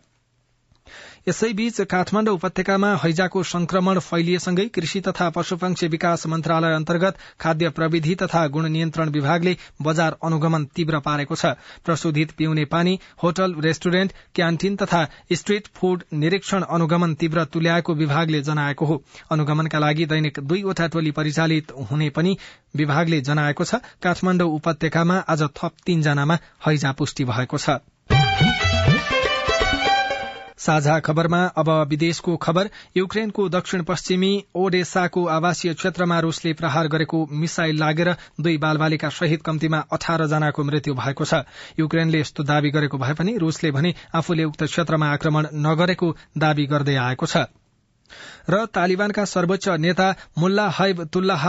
यसैबीच 1.28 1.80
काठमाण्डु 1.80 2.32
उपत्यकामा 2.32 2.90
हैजाको 2.96 3.42
संक्रमण 3.44 3.98
फैलिएसँगै 4.00 4.64
कृषि 4.68 5.00
तथा 5.00 5.28
पशुपक्षी 5.30 5.88
विकास 5.88 6.26
मन्त्रालय 6.26 6.74
अन्तर्गत 6.74 7.18
खाद्य 7.40 7.70
प्रविधि 7.70 8.14
तथा 8.14 8.46
गुण 8.48 8.68
नियन्त्रण 8.68 9.08
विभागले 9.08 9.56
बजार 9.82 10.16
अनुगमन 10.24 10.64
तीव्र 10.76 11.00
पारेको 11.00 11.36
छ। 11.36 11.52
प्रशोधित 11.84 12.30
पिउने 12.30 12.64
पानी 12.64 12.98
होटल 13.22 13.54
रेस्टुरेन्ट 13.60 14.12
क्यान्टिन 14.34 14.76
तथा 14.76 15.02
स्ट्रीट 15.32 15.68
फूड 15.74 16.04
निरीक्षण 16.14 16.62
अनुगमन 16.70 17.14
तीव्र 17.14 17.44
तुल्याएको 17.52 17.94
विभागले 17.94 18.42
जनाएको 18.42 18.86
हो। 18.86 19.02
अनुगमनका 19.30 19.78
लागि 19.78 20.06
दैनिक 20.06 20.40
दुईवटा 20.40 20.86
टोली 20.86 21.10
परिचालित 21.10 21.76
हुने 21.90 22.10
पनि 22.10 22.36
विभागले 22.76 23.20
जनाएको 23.20 23.64
छ। 23.64 23.84
काठमाण्डु 24.02 24.48
उपत्यकामा 24.56 25.22
आज 25.28 25.42
थप 25.56 25.86
तीनजनामा 25.86 26.38
हैजा 26.66 26.92
पुष्टि 26.92 27.24
भएको 27.24 27.58
छ। 27.58 27.80
साझा 30.58 30.98
खबरमा 31.00 31.42
अब 31.56 31.70
विदेशको 31.88 32.36
खबर। 32.36 32.70
युक्रेनको 32.96 33.48
दक्षिण 33.48 33.82
पश्चिमी 33.82 34.32
ओडेसाको 34.54 35.24
आवासीय 35.28 35.74
क्षेत्रमा 35.74 36.18
रूसले 36.20 36.52
प्रहार 36.52 36.88
गरेको 36.88 37.26
मिसाइल 37.32 37.78
लागेर 37.78 38.14
दुई 38.40 38.56
बालबालिका 38.58 39.08
सहित 39.10 39.42
कम्तीमा 39.42 39.84
अठार 39.92 40.26
जनाको 40.26 40.64
मृत्यु 40.64 40.94
भएको 40.94 41.24
छ। 41.24 41.42
युक्रेनले 41.78 42.20
यस्तो 42.20 42.42
दावी 42.44 42.70
गरेको 42.70 42.98
भए 42.98 43.14
पनि 43.14 43.36
रूसले 43.38 43.70
भने 43.70 43.94
आफूले 44.14 44.44
उक्त 44.44 44.64
क्षेत्रमा 44.64 45.12
आक्रमण 45.12 45.46
नगरेको 45.66 46.16
दावी 46.38 46.66
गर्दै 46.66 46.96
आएको 46.96 47.26
छ। 47.26 47.46
र 48.50 48.64
तालिबानका 48.66 49.24
सर्वोच्च 49.24 49.68
नेता 49.68 50.14
मुल्ला 50.38 50.68
हैब 50.68 51.04
तुल्लाह 51.04 51.44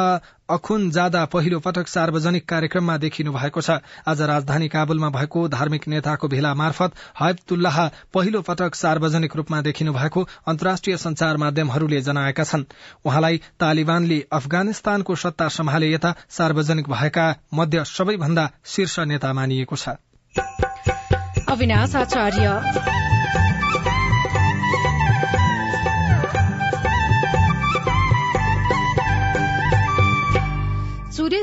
अखुन 0.50 0.90
जादा 0.92 1.26
पहिलो 1.26 1.60
पटक 1.60 1.88
सार्वजनिक 1.88 2.48
कार्यक्रममा 2.50 2.98
देखिनु 2.98 3.32
भएको 3.34 3.62
छ। 3.62 3.70
आज 4.08 4.22
राजधानी 4.22 4.68
काबुलमा 4.68 5.10
भएको 5.10 5.48
धार्मिक 5.48 5.88
नेताको 5.88 6.28
भेला 6.28 6.54
मार्फत 6.54 6.92
हैबतुल्लाह 7.22 7.78
पहिलो 8.14 8.42
पटक 8.42 8.76
सार्वजनिक 8.76 9.36
रूपमा 9.36 9.62
देखिनु 9.62 9.94
भएको 9.94 10.28
अन्तर्राष्ट्रिय 10.48 10.98
संचार 10.98 11.38
माध्यमहरूले 11.38 12.02
जनाएका 12.02 12.44
छन्। 12.44 12.64
उहाँलाई 13.06 13.38
तालिबानले 13.60 14.20
अफगानिस्तानको 14.32 15.16
सत्ता 15.16 15.48
सम्हाले 15.48 15.92
यता 15.92 16.16
सार्वजनिक 16.30 16.90
भएका 16.90 17.28
मध्य 17.54 17.84
सबैभन्दा 17.86 18.50
शीर्ष 18.66 19.00
नेता 19.00 19.34
मानिएको 19.34 19.76
छ। 19.76 19.90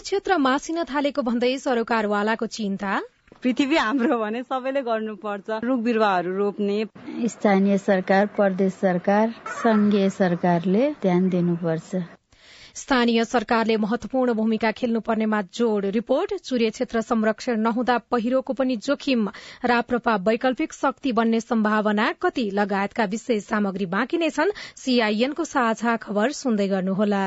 क्षेत्र 0.07 0.37
मासिन 0.39 0.83
थालेको 0.85 1.23
भन्दै 1.27 1.49
सरोकारवालाको 1.59 2.47
चिन्ता? 2.47 2.91
पृथ्वी 3.43 3.77
हाम्रो 3.77 4.19
भने 4.19 4.43
सबैले 4.43 4.83
गर्नुपर्छ। 4.83 5.57
रुख 5.65 5.81
बिरुवाहरू 5.87 6.35
रोप्ने। 6.37 6.77
स्थानीय 7.29 7.79
सरकार 7.79 8.27
प्रदेश 8.37 8.73
सरकार 8.75 9.35
संघीय 9.63 10.11
सरकारले 10.11 10.91
ध्यान 11.03 11.29
दिनुपर्छ। 11.29 12.03
स्थानीय 12.75 13.25
सरकारले 13.25 13.77
महत्वपूर्ण 13.77 14.35
भूमिका 14.35 14.73
खेल्नुपर्नेमा 14.73 15.43
जोड़ 15.55 15.85
रिपोर्ट। 15.99 16.37
सूर्य 16.43 16.71
क्षेत्र 16.71 17.01
संरक्षण 17.01 17.61
नहुँदा 17.61 17.99
पहिरोको 17.99 18.53
पनि 18.53 18.77
जोखिम। 18.77 19.29
राप्रपा 19.65 20.17
वैकल्पिक 20.31 20.73
शक्ति 20.73 21.13
बन्ने 21.13 21.41
सम्भावना 21.41 22.13
कति? 22.23 22.51
लगायतका 22.55 23.05
विशेष 23.05 23.45
सामग्री 23.45 23.87
बाँकी 23.99 24.19
नै 24.19 24.31
छन्। 24.31 24.57
सीआईएनको 24.77 25.45
साझा 25.45 25.97
खबर 25.97 26.39
सुन्दै 26.39 26.69
गर्नुहोला। 26.69 27.27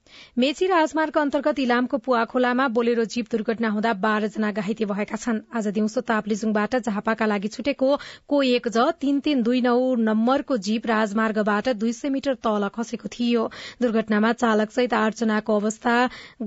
मेची 0.37 0.67
राजमार्ग 0.67 1.17
अन्तर्गत 1.17 1.59
इलामको 1.59 1.97
पुवा 1.99 2.23
खोलामा 2.25 2.67
बोलेरो 2.69 3.05
जीप 3.13 3.31
दुर्घटना 3.31 3.69
हुँदा 3.69 3.93
बाह्रजना 4.01 4.51
घाइते 4.53 4.85
भएका 4.85 5.17
छन्। 5.17 5.39
आज 5.53 5.67
दिउँसो 5.69 6.01
ताप्लेजुङबाट 6.07 6.75
झापाका 6.81 7.25
लागि 7.25 7.47
छुटेको 7.49 7.89
को 8.27 8.41
एक 8.51 8.67
ज 8.67 8.87
तीन 9.01 9.19
तीन 9.21 9.43
दुई 9.43 9.61
नौ 9.61 9.77
नम्बरको 10.01 10.57
जीप 10.59 10.87
राजमार्गबाट 10.87 11.69
दुई 11.77 11.93
सय 11.93 12.09
मिटर 12.09 12.35
तल 12.41 12.67
खसेको 12.75 13.07
थियो। 13.09 13.47
दुर्घटनामा 13.81 14.33
चालकसहित 14.33 14.93
आठजनाको 14.95 15.59
अवस्था 15.59 15.95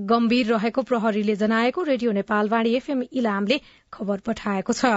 गम्भीर 0.05 0.53
रहेको 0.53 0.81
प्रहरीले 0.83 1.35
जनाएको। 1.37 1.83
रेडियो 1.85 2.11
नेपालवाणी 2.21 2.75
एफएम 2.75 3.03
इलामले 3.13 3.59
खबर 3.93 4.19
पठाएको 4.25 4.73
छ। 4.73 4.95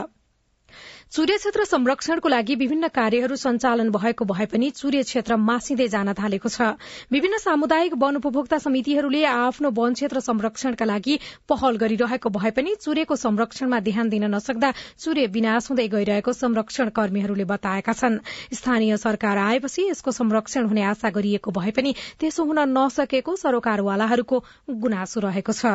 चुरे 1.13 1.37
क्षेत्र 1.37 1.65
संरक्षणको 1.65 2.29
लागि 2.29 2.55
विभिन्न 2.55 2.89
कार्यहरू 2.89 3.37
सञ्चालन 3.37 3.91
भएको 3.91 4.25
भए 4.25 4.45
पनि 4.47 4.69
चुरे 4.71 5.03
क्षेत्र 5.03 5.37
मासिँदै 5.41 5.87
जान 5.89 6.13
थालेको 6.13 6.49
छ। 6.49 6.77
विभिन्न 7.13 7.39
सामुदायिक 7.39 7.95
वन 7.97 8.17
उपभोक्ता 8.17 8.59
समितिहरूले 8.61 9.23
आफ्नो 9.25 9.71
वन 9.73 9.95
क्षेत्र 9.95 10.21
संरक्षणका 10.21 10.85
लागि 10.85 11.19
पहल 11.49 11.77
गरिरहेको 11.81 12.29
भए 12.31 12.51
पनि 12.51 12.75
चुरेको 12.77 13.17
संरक्षणमा 13.17 13.81
ध्यान 13.89 14.09
दिन 14.09 14.25
नसक्दा 14.35 14.73
चुरे 14.99 15.25
विनाश 15.33 15.71
हुँदै 15.71 15.87
गइरहेको 15.89 16.33
संरक्षण 16.33 16.89
कर्मीहरूले 16.93 17.45
बताएका 17.53 17.93
छन्। 17.93 18.19
स्थानीय 18.55 18.97
सरकार 18.99 19.39
आएपछि 19.45 19.87
यसको 19.89 20.13
संरक्षण 20.13 20.69
हुने 20.69 20.83
आशा 20.93 21.11
गरिएको 21.17 21.57
भए 21.57 21.73
पनि 21.73 21.95
त्यसो 22.21 22.45
हुन 22.45 22.61
नसकेको 22.77 23.37
सरोकारवालाहरूको 23.37 24.45
गुनासो 24.85 25.25
रहेको 25.25 25.53
छ। 25.53 25.73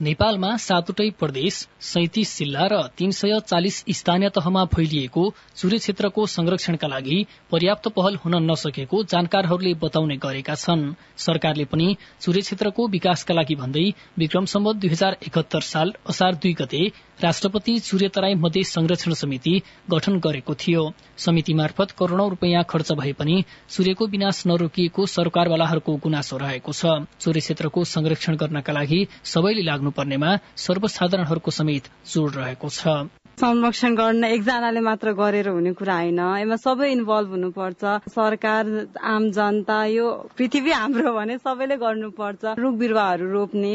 नेपालमा 0.00 0.48
सातवटै 0.56 1.04
प्रदेश 1.20 1.58
सैतिस 1.80 2.30
जिल्ला 2.38 2.64
र 2.68 2.80
तीन 2.96 3.10
सय 3.18 3.38
चालिस 3.42 3.76
स्थानीय 3.98 4.28
तहमा 4.28 4.64
फैलिएको 4.68 5.22
चुरे 5.56 5.78
क्षेत्रको 5.78 6.26
संरक्षणका 6.26 6.88
लागि 6.88 7.16
पर्याप्त 7.50 7.88
पहल 7.96 8.18
हुन 8.24 8.34
नसकेको 8.50 9.02
जानकारहरूले 9.12 9.72
बताउने 9.80 10.16
गरेका 10.16 10.54
छन्। 10.56 10.82
सरकारले 11.18 11.64
पनि 11.64 11.86
चुरे 12.20 12.40
क्षेत्रको 12.40 12.88
विकासका 12.88 13.34
लागि 13.34 13.54
भन्दै 13.56 13.86
विक्रम 14.18 14.44
सम्बत 14.54 14.76
दुई 14.76 14.90
हजार 14.90 15.16
एकहत्तर 15.22 15.60
साल 15.70 15.92
असार 16.06 16.34
दुई 16.44 16.52
गते 16.52 16.82
राष्ट्रपति 17.22 17.78
चुरे 17.80 18.08
तराई 18.12 18.34
मध्य 18.36 18.62
संरक्षण 18.66 19.12
समिति 19.14 19.54
गठन 19.90 20.18
गरेको 20.20 20.54
थियो। 20.56 20.84
समिति 21.18 21.54
मार्फत 21.54 21.96
करोड़ौं 21.98 22.28
रूपियाँ 22.30 22.64
खर्च 22.68 22.92
भए 22.92 23.12
पनि 23.16 23.36
चुरेको 23.70 24.06
विनाश 24.08 24.42
नरोकिएको 24.46 25.06
सरकारवालाहरूको 25.08 25.96
गुनासो 26.04 26.36
रहेको 26.36 26.72
छ। 26.74 27.00
चुरे 27.20 27.40
क्षेत्रको 27.40 27.84
संरक्षण 27.86 28.36
गर्नका 28.36 28.72
लागि 28.72 29.00
सबैले 29.24 29.62
लाग्नुपर्नेमा 29.86 30.30
सर्वसाधारणहरूको 30.58 31.50
समेत 31.50 31.84
जोड़ 32.10 32.30
रहेको 32.30 32.68
छ। 32.68 33.06
संरक्षण 33.38 33.94
गर्न 33.94 34.24
एकजनाले 34.24 34.80
मात्र 34.80 35.12
गरेर 35.12 35.48
हुने 35.48 35.72
कुरा 35.78 35.94
होइन। 35.94 36.20
यसमा 36.42 36.56
सबै 36.56 36.90
इन्भल्भ 36.92 37.30
हुनुपर्छ। 37.30 37.82
सरकार 38.10 38.64
आम 39.04 39.30
जनता 39.30 39.78
यो 39.86 40.06
पृथ्वी 40.38 40.72
हाम्रो 40.72 41.12
भने 41.14 41.38
सबैले 41.38 41.76
गर्नुपर्छ। 41.76 42.58
रुख 42.58 42.74
बिरुवाहरू 42.74 43.30
रोप्ने। 43.32 43.72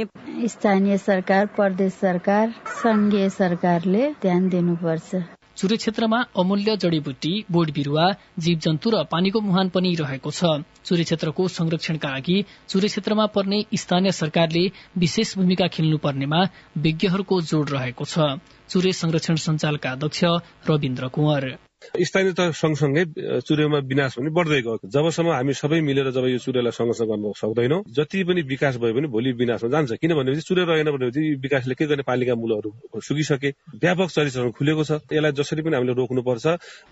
स्थानीय 0.48 0.98
सरकार 0.98 1.46
प्रदेश 1.56 1.94
सरकार 1.94 2.56
संघीय 2.82 3.30
सरकारले 3.30 4.10
ध्यान 4.22 4.50
दिनुपर्छ। 4.50 5.41
चुरे 5.62 5.76
क्षेत्रमा 5.78 6.20
अमूल्य 6.42 6.76
जडीबुटी 6.82 7.34
बोट 7.52 7.72
बिरूवा 7.72 8.06
जीव 8.40 8.58
जन्तु 8.60 8.90
र 8.90 9.04
पानीको 9.12 9.42
मुहान 9.42 9.70
पनि 9.70 9.94
रहेको 9.94 10.32
छ। 10.32 10.58
चुरे 10.86 11.04
क्षेत्रको 11.04 11.48
संरक्षणका 11.58 12.10
लागि 12.10 12.38
चुरे 12.70 12.88
क्षेत्रमा 12.90 13.26
पर्ने 13.38 13.64
स्थानीय 13.78 14.12
सरकारले 14.22 14.66
विशेष 14.98 15.38
भूमिका 15.38 15.68
खेल्नु 15.70 15.98
पर्नेमा 16.02 16.44
विज्ञहरूको 16.82 17.42
जोड़ 17.54 17.68
रहेको 17.70 18.06
छ। 18.06 18.42
चुरे 18.70 18.94
संरक्षण 18.98 19.36
सञ्जालका 19.46 19.92
अध्यक्ष 19.92 20.24
रविन्द्र 20.70 21.08
कुंवर। 21.14 21.54
स्थानीय 21.82 22.34
तह 22.34 22.52
सँगसँगै 22.54 23.04
चुरेमा 23.42 23.78
विनाश 23.90 24.16
पनि 24.18 24.30
बढ्दै 24.30 24.62
गयो 24.62 24.78
जबसम्म 24.86 25.30
हामी 25.32 25.54
सबै 25.54 25.80
मिलेर 25.82 26.12
जब 26.12 26.26
यो 26.30 26.38
चुरेलाई 26.38 26.72
संघर्ष 26.72 27.02
गर्न 27.10 27.32
सक्दैनौँ 27.34 27.82
जति 27.90 28.24
पनि 28.24 28.42
विकास 28.46 28.78
भयो 28.78 28.94
भने 28.94 29.08
भोलि 29.08 29.32
विनाशमा 29.34 29.70
जान्छ। 29.70 29.98
किन 30.02 30.14
भनेपछि 30.14 30.42
चुरे 30.42 30.64
रहेन 30.66 30.92
भनेपछि 30.92 31.22
विकासले 31.42 31.74
के 31.76 31.86
गर्ने? 31.86 32.04
पालिका 32.04 32.36
मूलहरू 32.36 32.70
सुकिसके। 33.02 33.50
व्यापक 33.82 34.10
चरित्रहरू 34.12 34.52
खुलेको 34.52 34.84
छ। 34.84 34.92
यसलाई 35.10 35.32
जसरी 35.32 35.62
पनि 35.62 35.76
हामीले 35.76 35.94
रोक्नुपर्छ। 35.98 36.46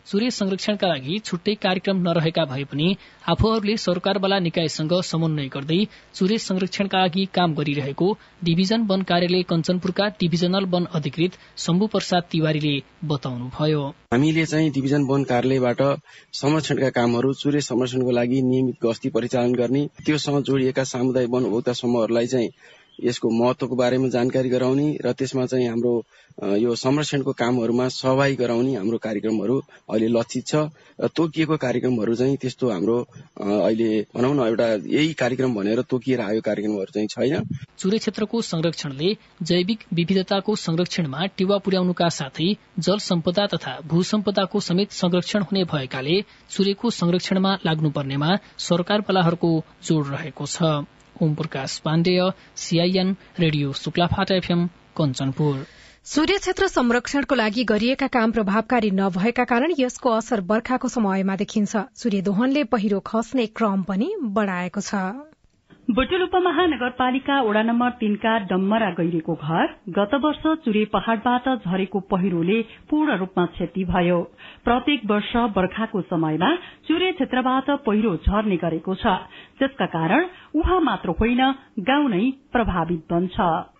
चुरे 0.09 0.29
संरक्षणका 0.31 0.87
लागि 0.87 1.19
छुट्टै 1.25 1.55
कार्यक्रम 1.61 1.97
नरहेका 2.07 2.45
भए 2.49 2.63
पनि 2.71 2.87
आफूहरूले 3.29 3.77
सरकारवाला 3.77 4.39
निकायसँग 4.39 4.93
समन्वय 5.05 5.47
गर्दै 5.53 5.79
चुरे 6.15 6.37
संरक्षणका 6.39 6.97
लागि 6.97 7.25
काम 7.35 7.53
गरिरहेको 7.55 8.07
डिभिजन 8.43 8.81
वन 8.89 9.01
कार्यालय 9.05 9.43
कञ्चनपुरका 9.49 10.07
डिभिजनल 10.19 10.65
वन 10.73 10.85
अधिकृत 10.97 11.37
शम्भु 11.57 11.87
प्रसाद 11.93 12.23
तिवारीले 12.31 12.75
बताउनुभयो। 13.05 13.83
हामीले 14.13 14.45
चाहिँ 14.45 14.69
डिभिजन 14.79 15.03
वन 15.03 15.23
कार्यालयबाट 15.25 15.81
संरक्षणका 16.33 16.89
कामहरू 16.95 17.33
चुरे 17.35 17.61
संरक्षणको 17.61 18.11
लागि 18.11 18.41
नियमित 18.41 18.75
गस्ती 18.83 19.09
परिचालन 19.11 19.55
गर्ने 19.55 19.85
त्योसँग 20.05 20.43
जोडिएका 20.43 20.83
सामुदायिक 20.87 21.29
वन 21.29 21.45
उपभोक्ता 21.45 21.73
समूहहरूलाई 21.75 22.27
चाहिँ 22.27 22.49
यसको 23.03 23.29
महत्वको 23.31 23.75
बारेमा 23.75 24.07
जानकारी 24.09 24.49
गराउने 24.49 24.87
र 25.05 25.11
त्यसमा 25.13 25.45
चाहिँ 25.45 25.67
हाम्रो 25.67 25.93
यो 26.57 26.75
संरक्षणको 26.75 27.31
कामहरूमा 27.33 27.87
सहभागी 27.89 28.35
गराउने 28.35 28.75
हाम्रो 28.75 28.97
कार्यक्रमहरू 28.97 29.55
अहिले 29.89 30.07
लक्षित 30.07 30.47
छ। 30.47 30.55
र 30.99 31.07
तोकिएको 31.15 31.57
कार्यक्रमहरू 31.57 32.15
चाहिँ 32.15 32.37
त्यस्तो 32.37 32.69
हाम्रो 32.69 32.97
अहिले 33.39 33.89
भनौँ 34.15 34.33
न 34.35 34.47
एउटा 34.47 34.67
यही 34.87 35.13
कार्यक्रम 35.13 35.55
भनेर 35.55 35.81
तोकिएर 35.81 36.21
आयो 36.21 36.41
कार्यक्रमहरू 36.41 36.91
चाहिँ 36.91 37.07
छैन। 37.07 37.43
चुरे 37.79 37.97
क्षेत्रको 37.97 38.41
संरक्षणले 38.41 39.15
जैविक 39.43 39.79
विविधताको 39.93 40.55
संरक्षणमा 40.57 41.25
टेवा 41.37 41.57
पुर्याउनुका 41.57 42.09
साथै 42.09 42.53
जल 42.79 42.97
सम्पदा 42.99 43.47
तथा 43.47 43.79
भू 43.87 44.03
सम्पदाको 44.03 44.59
समेत 44.59 44.91
संरक्षण 44.91 45.41
हुने 45.41 45.63
भएकाले 45.63 46.21
चुरेको 46.49 46.89
संरक्षणमा 46.91 47.57
लाग्नुपर्नेमा 47.65 48.37
सरकारवालाहरूको 48.59 49.51
जोड़ 49.83 50.05
रहेको 50.07 50.45
छ। 50.45 50.85
Om 51.21 51.33
Prakash 51.35 51.77
Pandey 51.79 52.21
CIN 52.55 53.15
radio 53.39 53.73
Shuklaphanta 53.73 54.35
FM 54.35 54.65
Kanchanpur. 54.97 55.65
सूर्य 56.05 56.37
क्षेत्र 56.37 56.67
संरक्षणको 56.67 57.35
लागि 57.35 57.63
गरिएका 57.63 58.07
काम 58.07 58.31
प्रभावकारी 58.31 58.91
नभएका 58.91 59.43
कारण 59.43 59.73
यसको 59.79 60.09
असर 60.09 60.41
बर्खाको 60.41 60.87
समयमा 60.87 61.35
देखिन्छ। 61.35 61.75
सूर्य 61.95 62.21
दोहनले 62.21 62.63
पहिरो 62.63 62.99
खस्ने 62.99 63.45
क्रम 63.47 63.83
पनि 63.83 64.15
बढ़ाएको 64.21 64.81
छ। 64.81 64.95
बुटुल 65.89 66.21
उपमहानगरपालिका 66.23 67.35
वडा 67.41 67.61
नम्बर 67.63 67.89
तीनका 67.99 68.31
डम्मरा 68.49 68.89
गैरेको 68.89 69.35
घर 69.35 69.71
गत 69.89 70.11
वर्ष 70.23 70.43
चुरे 70.65 70.83
पहाड़बाट 70.85 71.47
झरेको 71.49 71.99
पहिरोले 72.11 72.57
पूर्ण 72.89 73.15
रूपमा 73.17 73.45
क्षति 73.55 73.85
भयो। 73.85 74.19
प्रत्येक 74.65 75.09
वर्ष 75.11 75.31
बर्खाको 75.55 76.01
समयमा 76.11 76.53
चुरे 76.87 77.11
क्षेत्रबाट 77.11 77.69
पहिरो 77.87 78.15
झर्ने 78.21 78.57
गरेको 78.57 78.95
छ। 78.95 79.15
जसका 79.61 79.85
कारण 79.89 80.29
उहाँ 80.55 80.79
मात्र 80.81 81.17
होइन 81.19 81.41
गाउँ 81.89 82.09
नै 82.09 82.23
प्रभावित 82.53 83.01
बन्छ। 83.11 83.35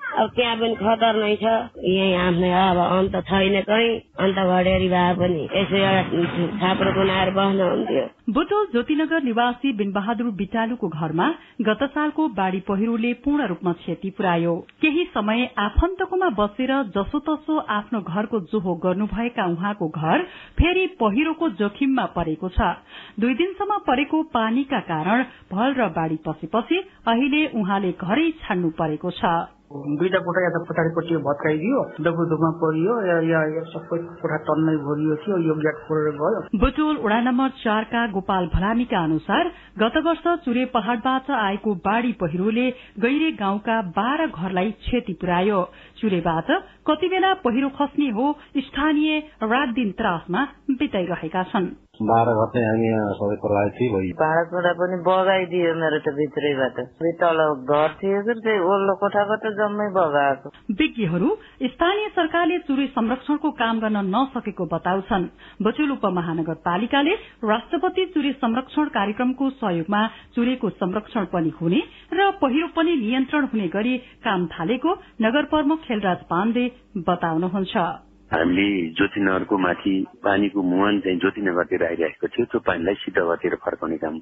अब 0.10 0.30
त्यहाँ 0.36 0.56
पनि 0.58 0.76
खतर 0.76 1.16
नै 1.22 1.36
छ। 1.36 1.46
यही 1.86 2.14
आफ्नै 2.18 2.52
अब 2.52 2.78
अन्त 2.80 3.16
छैन 3.30 3.62
कहीँ। 3.62 3.90
अन्त 4.20 4.38
घडेरी 4.40 4.88
भए 4.90 5.14
पनि 5.16 5.44
यसो 5.54 5.76
एउटा 5.76 6.24
छाप्रो 6.60 6.92
बनाएर 6.92 7.30
बस्न 7.32 7.62
हुन्थ्यो। 7.62 8.06
बुटोल 8.34 8.66
ज्योतिनगर 8.72 9.22
निवासी 9.24 9.72
बिनबहादुर 9.74 10.32
बिटालुको 10.34 10.88
घरमा 10.90 11.28
गत 11.62 11.84
सालको 11.94 12.28
बाढ़ी 12.40 12.60
पहिरोले 12.68 13.14
पूर्ण 13.24 13.48
रूपमा 13.48 13.74
क्षति 13.74 14.10
पुर्यायो। 14.18 14.56
केही 14.82 15.04
समय 15.14 15.50
आफन्तकोमा 15.58 16.30
बसेर 16.40 16.74
जसोतसो 16.98 17.58
आफ्नो 17.70 18.02
घरको 18.02 18.40
जोहो 18.50 18.76
गर्नुभएका 18.84 19.46
उहाँको 19.46 19.88
घर 19.90 20.24
फेरि 20.58 20.86
पहिरोको 21.00 21.50
जोखिममा 21.62 22.06
परेको 22.18 22.50
छ। 22.50 22.74
दुई 23.20 23.34
दिनसम्म 23.36 23.78
परेको 23.88 24.24
पानीका 24.34 24.80
कारण 24.90 25.24
भल 25.54 25.74
र 25.74 25.88
बाढ़ी 25.96 26.20
पसेपछि 26.28 26.84
अहिले 27.08 27.46
उहाँले 27.54 27.92
घरै 27.94 28.30
छाड्नु 28.42 28.70
परेको 28.74 29.12
छ। 29.12 29.59
दुईटा 29.72 30.20
कोठा 30.20 30.42
यता 30.44 30.60
पछाडिपट्टि 30.68 31.18
भत्काइदियो 31.26 31.82
डबुडुमा 32.02 32.50
परियो 32.62 32.94
या 33.24 33.42
सबै 33.70 33.98
कोठा 34.22 34.38
टन्नै 34.48 34.74
भरियो 34.86 35.18
थियो 35.24 35.38
यो 35.48 35.56
ग्याट 35.60 35.84
फोरेर 35.84 36.16
गयो 36.22 36.40
बुटोल 36.64 36.96
वडा 37.04 37.20
नम्बर 37.22 37.50
चारका 37.60 38.06
गोपाल 38.16 38.48
भलामीका 38.54 39.04
अनुसार 39.04 39.52
गत 39.80 40.00
वर्ष 40.08 40.26
चुरे 40.46 40.64
पहाड़बाट 40.74 41.30
आएको 41.40 41.74
बाढ़ी 41.86 42.12
पहिरोले 42.22 42.66
गैरे 43.00 43.32
गाउँका 43.40 43.76
बाह्र 43.96 44.28
घरलाई 44.30 44.72
क्षति 44.80 45.14
पुर्यायो 45.22 45.62
चुरेबाट 46.02 46.50
कति 46.88 47.10
बेला 47.10 47.34
पहिरो 47.46 47.70
खस्ने 47.78 48.10
हो 48.18 48.26
स्थानीय 48.64 49.20
रात 49.46 49.76
दिन 49.76 49.92
त्रासमा 50.02 50.48
बिताइरहेका 50.74 51.44
छन् 51.54 51.70
बाह्र 52.00 52.32
घर 52.32 52.46
चाहिँ 52.52 52.68
हामी 52.68 52.88
यहाँ 52.88 53.14
सबै 53.14 53.36
प्रभावित 53.44 53.80
भयो 53.94 54.14
भाँडाकुँडा 54.20 54.72
पनि 54.80 54.98
बगाइदियो 55.04 55.74
मेरो 55.76 56.00
त 56.00 56.14
भित्रैबाट। 56.16 56.78
तल 57.20 57.40
घर 57.68 57.90
थियो 58.00 58.22
कि 58.24 58.34
त्यही 58.40 58.60
ओल्लो 58.64 58.96
कोठाको 59.02 59.36
त 59.36 59.52
जम्मै 59.60 59.88
बगाएको। 59.98 60.48
विज्ञहरू 60.80 61.30
स्थानीय 61.66 62.08
सरकारले 62.16 62.58
चुरे 62.68 62.88
संरक्षणको 62.96 63.52
काम 63.60 63.80
गर्न 63.80 64.00
नसकेको 64.16 64.66
बताउँछन्। 64.72 65.28
बचुल 65.60 65.92
उपमहानगरपालिकाले 65.92 67.14
राष्ट्रपति 67.46 68.06
चुरे 68.16 68.32
संरक्षण 68.40 68.86
कार्यक्रमको 68.96 69.50
सहयोगमा 69.60 70.02
चुरेको 70.36 70.70
संरक्षण 70.80 71.26
पनि 71.36 71.52
हुने 71.62 71.82
र 72.16 72.32
पहिरो 72.42 72.68
पनि 72.76 72.96
नियन्त्रण 72.96 73.44
हुने 73.52 73.68
गरी 73.76 73.98
काम 74.24 74.48
थालेको 74.56 75.00
नगर 75.22 75.44
प्रमुख 75.52 75.80
खेलराज 75.88 76.24
पाण्डे 76.30 76.72
बताउनुहुन्छ। 77.08 78.09
हामीले 78.30 78.94
ज्योतिनगरको 78.94 79.58
माथि 79.58 79.94
पानीको 80.24 80.62
मुहान 80.62 81.00
चाहिँ 81.02 81.18
ज्योतिनगरतिर 81.20 81.84
आइरहेको 81.86 82.28
थियो। 82.30 82.46
त्यो 82.46 82.60
पानीलाई 82.62 82.96
सिद्धगरतिर 83.04 83.56
फर्काउने 83.66 83.98
काम 83.98 84.16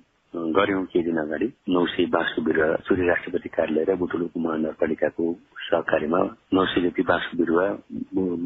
गर्यौं 0.56 0.84
केही 0.92 1.04
दिन 1.06 1.18
अगाडि। 1.28 1.48
नौ 1.76 1.86
सय 1.92 2.06
बाँसको 2.16 2.42
बिरुवा 2.48 2.68
सूर्य 2.88 3.08
राष्ट्रपति 3.08 3.50
कार्यालय 3.52 3.84
र 3.92 3.96
बुटुलको 4.00 4.40
महानगरपालिकाको 4.40 5.26
सहकार्यमा 5.68 6.22
नौ 6.56 6.66
सय 6.72 6.82
जति 6.88 7.04
बाँसको 7.04 7.38
बिरुवा 7.38 7.68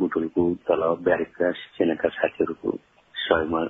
बुटुलको 0.02 0.41
तल 0.65 0.82
ब्यारेकका 1.06 1.52
सेनाका 1.78 2.10
साथीहरूको 2.10 2.69
सहयोगमा 3.15 3.62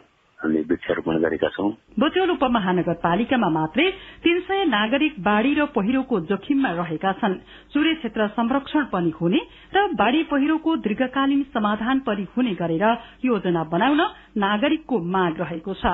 हामीले 0.41 0.62
वृक्षारोपण 0.65 1.17
गरेका 1.21 1.49
छौँ। 1.49 1.69
बुटोल 1.99 2.30
उपमहानगरपालिकामा 2.32 3.49
मात्रै 3.49 3.88
तीन 4.23 4.39
सय 4.41 4.65
नागरिक 4.65 5.13
बाढ़ी 5.21 5.54
र 5.54 5.65
पहिरोको 5.69 6.19
जोखिममा 6.25 6.71
रहेका 6.82 7.12
छन्। 7.21 7.36
सूर्य 7.69 7.93
क्षेत्र 8.01 8.27
संरक्षण 8.34 8.84
पनि 8.89 9.12
हुने 9.21 9.41
र 9.75 9.77
बाढ़ी 9.93 10.21
पहिरोको 10.34 10.75
दीर्घकालीन 10.82 11.41
समाधान 11.54 11.99
पनि 12.01 12.25
हुने 12.34 12.54
गरेर 12.58 12.86
योजना 13.25 13.63
बनाउन 13.69 14.01
नागरिकको 14.38 14.95
माग 14.97 15.41
रहेको 15.41 15.73
छ। 15.73 15.86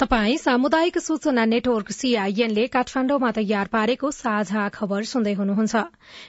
तपाई 0.00 0.36
सामुदायिक 0.36 0.98
सूचना 0.98 1.44
नेटवर्क 1.44 1.90
सीआईएनले 1.90 2.66
काठमाण्डुमा 2.72 3.30
तयार 3.36 3.68
पारेको 3.74 4.10
साझा 4.10 4.64
खबर 4.68 5.04
सुन्दै 5.10 5.32
हुनुहुन्छ। 5.34 5.80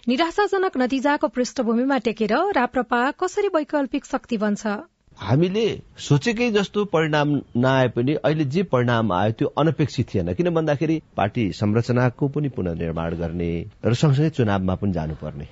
निराशाजनक 0.08 0.78
नतिजाको 0.78 1.28
पृष्ठभूमिमा 1.28 1.98
टेकेर 2.06 2.34
राप्रपा 2.58 3.00
कसरी 3.20 3.52
वैकल्पिक 3.56 4.06
शक्ति 4.06 4.38
बन्छ? 4.38 4.76
हामीले 5.18 5.66
सोचेकै 6.06 6.50
जस्तो 6.52 6.86
परिणाम 6.96 7.36
नआए 7.58 7.88
पनि 7.98 8.16
अहिले 8.22 8.46
जे 8.56 8.64
परिणाम 8.72 9.12
आयो 9.12 9.36
त्यो 9.36 9.52
अनपेक्षित 9.58 10.08
थिएन। 10.14 10.34
किन 10.34 10.50
भन्दाखेरि 10.56 10.98
पार्टी 11.18 11.46
संरचनाको 11.60 12.28
पनि 12.38 12.50
पुनर्निर्माण 12.56 13.20
गर्ने 13.20 13.52
र 13.84 13.94
सँगसँगै 13.96 14.30
चुनावमा 14.40 14.76
पनि 14.80 14.94
जानुपर्ने। 14.94 15.50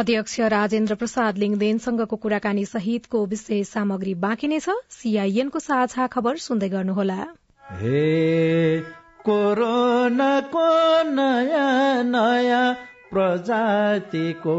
अध्यक्ष 0.00 0.40
राजेन्द्र 0.56 0.94
प्रसाद 0.96 1.38
लिङदेनसँगको 1.38 2.16
कुराकानी 2.16 2.64
सहितको 2.64 3.24
विशेष 3.28 3.68
सामग्री 3.68 4.14
बाँकी 4.24 4.48
नै 4.48 4.60
छ। 4.60 4.80
सीआईएनको 4.96 5.58
साझा 5.60 6.06
खबर 6.08 6.36
सुन्दै 6.40 6.68
गर्नुहोला। 6.70 7.20
हे 7.64 8.80
कोरोनाको 9.24 10.68
नयाँ 11.10 12.02
नयाँ 12.04 12.74
प्रजातिको 13.10 14.56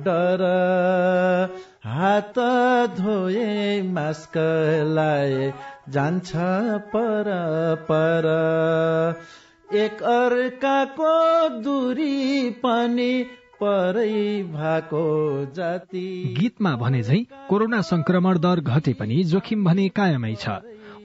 डर। 0.00 0.42
हात 1.84 2.38
धोए 2.98 3.82
मास्क 3.82 4.36
लाए 4.88 5.52
जान्छ 5.88 6.32
पर 6.94 7.30
पर। 7.90 8.26
एक 9.74 10.02
अर्काको 10.02 11.14
दूरी 11.62 12.50
पनि 12.50 13.12
परै 13.62 14.42
भएको 14.42 15.04
जाति। 15.56 16.34
गीतमा 16.38 16.76
भने 16.76 17.02
झै 17.02 17.26
कोरोना 17.48 17.80
संक्रमण 17.82 18.38
दर 18.38 18.60
घटे 18.60 18.92
पनि 18.92 19.22
जोखिम 19.24 19.64
भने 19.64 19.88
कायमै 19.88 20.34
छ। 20.34 20.48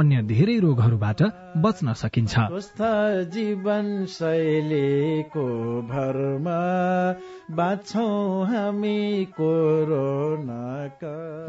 अन्य 0.00 0.22
धेरै 0.32 0.56
रोगहरूबाट 0.58 1.20
बच्न 1.64 1.92
सकिन्छ। 2.02 2.34
जीवन 3.34 3.86
शैलीको 4.08 5.46
भरमा 5.90 6.60
हामी 8.50 9.00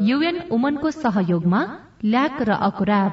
युएन 0.08 0.40
उमनको 0.50 0.90
सहयोगमा 0.90 1.60
ल्याक 2.04 2.42
र 2.42 2.50
अकुराब 2.68 3.12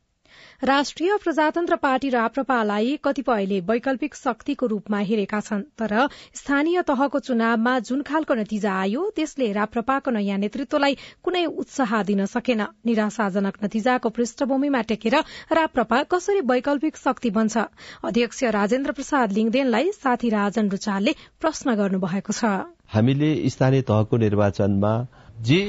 राष्ट्रिय 0.63 1.15
प्रजातन्त्र 1.23 1.75
पार्टी 1.75 2.09
राप्रपालाई 2.09 2.97
कतिपयले 3.03 3.59
वैकल्पिक 3.69 4.15
शक्तिको 4.15 4.65
रूपमा 4.67 4.97
हेरेका 5.01 5.39
छन् 5.41 5.63
तर 5.79 5.93
स्थानीय 6.35 6.81
तहको 6.81 7.19
चुनावमा 7.19 7.73
जुन 7.81 8.01
खालको 8.01 8.33
नतिजा 8.35 8.73
आयो 8.73 9.09
त्यसले 9.15 9.51
राप्रपाको 9.53 10.11
नयाँ 10.11 10.37
नेतृत्वलाई 10.37 10.97
कुनै 11.23 11.45
उत्साह 11.57 12.03
दिन 12.03 12.25
सकेन। 12.27 12.61
निराशाजनक 12.85 13.57
नतिजाको 13.63 14.09
पृष्ठभूमिमा 14.11 14.81
टेकेर 14.91 15.15
राप्रपा 15.51 16.03
कसरी 16.13 16.41
वैकल्पिक 16.45 16.97
शक्ति 16.97 17.29
बन्छ? 17.31 17.57
अध्यक्ष 18.05 18.43
राजेन्द्र 18.53 18.91
प्रसाद 18.93 19.31
लिङदेनलाई 19.33 19.91
साथी 19.97 20.29
राजन 20.29 20.69
रुचालले 20.69 21.15
प्रश्न 21.41 21.75
गर्नुभएको 21.75 22.33
छ। 22.33 22.53
हामीले 22.93 23.33
स्थानीय 23.49 23.81
तहको 23.89 24.17
निर्वाचनमा 24.17 24.93
जे 25.41 25.61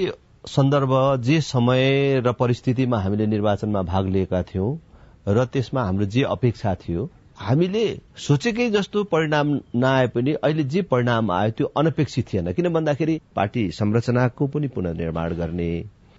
सन्दर्भ 0.44 0.92
जे 1.22 1.40
समय 1.40 2.20
र 2.20 2.32
परिस्थितिमा 2.32 2.98
हामीले 2.98 3.26
निर्वाचनमा 3.26 3.82
भाग 3.82 4.06
लिएका 4.08 4.42
थियौं 4.42 4.70
र 5.28 5.44
त्यसमा 5.46 5.82
हाम्रो 5.84 6.06
जे 6.06 6.22
अपेक्षा 6.26 6.74
थियो 6.74 7.08
हामीले 7.38 7.84
सोचेकै 8.18 8.68
जस्तो 8.70 9.04
परिणाम 9.04 9.52
नआए 9.74 10.06
पनि 10.14 10.32
अहिले 10.34 10.64
जे 10.64 10.82
परिणाम 10.90 11.30
आयो 11.30 11.50
त्यो 11.50 11.66
अनपेक्षित 11.76 12.26
थिएन। 12.32 12.52
किन 12.52 12.68
भन्दाखेरि 12.72 13.20
पार्टी 13.36 13.70
संरचनाको 13.70 14.46
पनि 14.46 14.68
पुनर्निर्माण 14.74 15.34
गर्ने 15.34 15.70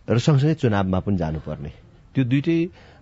र 0.07 0.17
सँगसँगै 0.19 0.53
चुनावमा 0.55 0.99
पनि 0.99 1.17
जानुपर्ने। 1.17 1.71
त्यो 2.15 2.23
दुइटै 2.23 2.57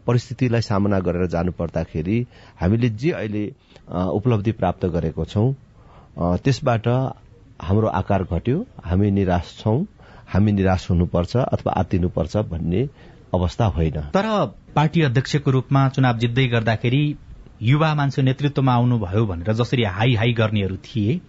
परिस्थितिलाई 0.07 0.61
सामना 0.61 0.99
गरेर 1.05 1.27
जानु 1.29 1.51
पर्दाखेरि 1.53 2.17
हामीले 2.61 2.89
जे 2.97 3.11
अहिले 3.11 3.45
उपलब्धि 4.09 4.51
प्राप्त 4.57 4.85
गरेको 4.97 5.25
छौं 5.25 5.47
त्यसबाट 6.43 6.87
हाम्रो 7.61 7.87
आकार 8.01 8.23
घट्यो 8.25 8.65
हामी 8.83 9.11
निराश 9.11 9.57
छौं। 9.59 9.83
हामी 10.33 10.51
निराश 10.51 10.89
हुनुपर्छ 10.89 11.35
अथवा 11.37 11.73
आत्तिनुपर्छ 11.73 12.37
भन्ने 12.51 12.81
अवस्था 13.33 13.65
होइन। 13.65 13.99
तर 14.13 14.25
पार्टी 14.75 15.01
अध्यक्षको 15.01 15.51
रूपमा 15.51 15.87
चुनाव 15.89 16.17
जित्दै 16.17 16.47
गर्दाखेरि 16.47 17.03
युवा 17.61 17.93
मान्छे 17.95 18.21
नेतृत्वमा 18.21 18.73
आउनुभयो 18.73 19.25
भनेर 19.25 19.53
जसरी 19.53 19.83
हाई 19.97 20.15
हाई 20.15 20.33
गर्नेहरू 20.33 20.77
थिए 20.77 21.19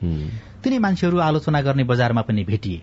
तिनी 0.62 0.78
मान्छेहरू 0.78 1.18
आलोचना 1.18 1.60
गर्ने 1.62 1.84
बजारमा 1.84 2.22
पनि 2.22 2.44
भेटिए। 2.44 2.82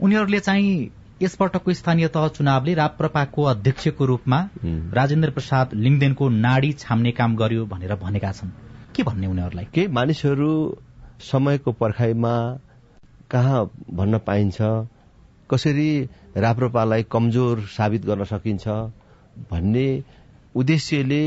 उनीहरूले 0.00 0.40
चाहिँ 0.40 0.90
यसपटकको 1.22 1.72
स्थानीय 1.72 2.08
तह 2.08 2.28
चुनावले 2.28 2.74
राप्रपाको 2.74 3.42
अध्यक्षको 3.42 4.04
रूपमा 4.04 4.38
राजेन्द्र 4.92 5.30
प्रसाद 5.30 5.74
लिङदेनको 5.74 6.28
नाडी 6.28 6.72
छाम्ने 6.72 7.10
काम 7.12 7.36
गर्यो 7.36 7.66
भनेर 7.66 7.94
भनेका 7.94 8.32
छन्। 8.32 8.50
के 8.94 9.02
भन्ने 9.02 9.26
उनीहरूलाई? 9.26 9.66
केही 9.74 9.88
मानिसहरू 9.88 10.50
समयको 11.22 11.72
पर्खाइमा 11.72 12.34
कहाँ 13.30 13.60
भन्न 13.90 14.18
पाइन्छ? 14.18 14.58
कसरी 15.50 15.90
राप्रपालाई 16.36 17.02
कमजोर 17.12 17.60
साबित 17.76 18.02
गर्न 18.06 18.24
सकिन्छ 18.24 18.66
भन्ने 19.50 19.88
उद्देश्यले 20.54 21.24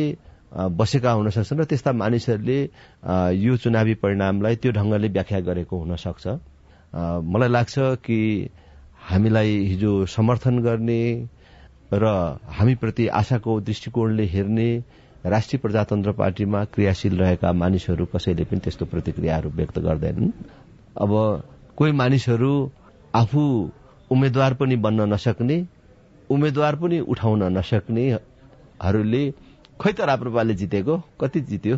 बसेका 0.79 1.11
हुन 1.11 1.29
सक्छन् 1.29 1.59
र 1.59 1.63
त्यस्ता 1.65 1.91
मानिसहरूले 1.93 2.59
यो 3.35 3.57
चुनावी 3.57 3.93
परिणामलाई 4.03 4.55
त्यो 4.55 4.71
ढंगले 4.71 5.07
व्याख्या 5.09 5.39
गरेको 5.47 5.75
हुन 5.77 5.95
सक्छ। 5.95 6.25
मलाई 7.23 7.49
लाग्छ 7.49 7.75
कि 8.05 8.19
हामीलाई 9.09 9.51
हिजो 9.69 9.93
समर्थन 10.07 10.59
गर्ने 10.63 11.01
र 11.93 12.05
हामीप्रति 12.57 13.07
आशाको 13.19 13.59
दृष्टिकोणले 13.61 14.25
हेर्ने 14.25 14.69
राष्ट्रिय 15.25 15.59
प्रजातन्त्र 15.61 16.11
पार्टीमा 16.11 16.63
क्रियाशील 16.73 17.17
रहेका 17.19 17.51
मानिसहरू 17.53 18.05
कसैले 18.13 18.43
पनि 18.45 18.59
त्यस्तो 18.63 18.85
प्रतिक्रियाहरू 18.85 19.49
व्यक्त 19.49 19.79
गर्दैनन्। 19.79 20.31
अब 21.03 21.11
कोही 21.77 21.91
मानिसहरू 21.91 22.53
आफू 23.13 23.43
उम्मेद्वार 24.11 24.53
पनि 24.53 24.75
बन्न 24.85 25.13
नसक्ने 25.13 25.57
उम्मेद्वार 26.29 26.75
पनि 26.75 26.99
उठाउन 26.99 27.43
नसक्नेहरूले 27.57 29.23
खै 29.81 29.91
त 29.91 30.01
राप्रपाले 30.09 30.53
जितेको? 30.55 30.95
कति 31.21 31.39
जित्यो? 31.41 31.77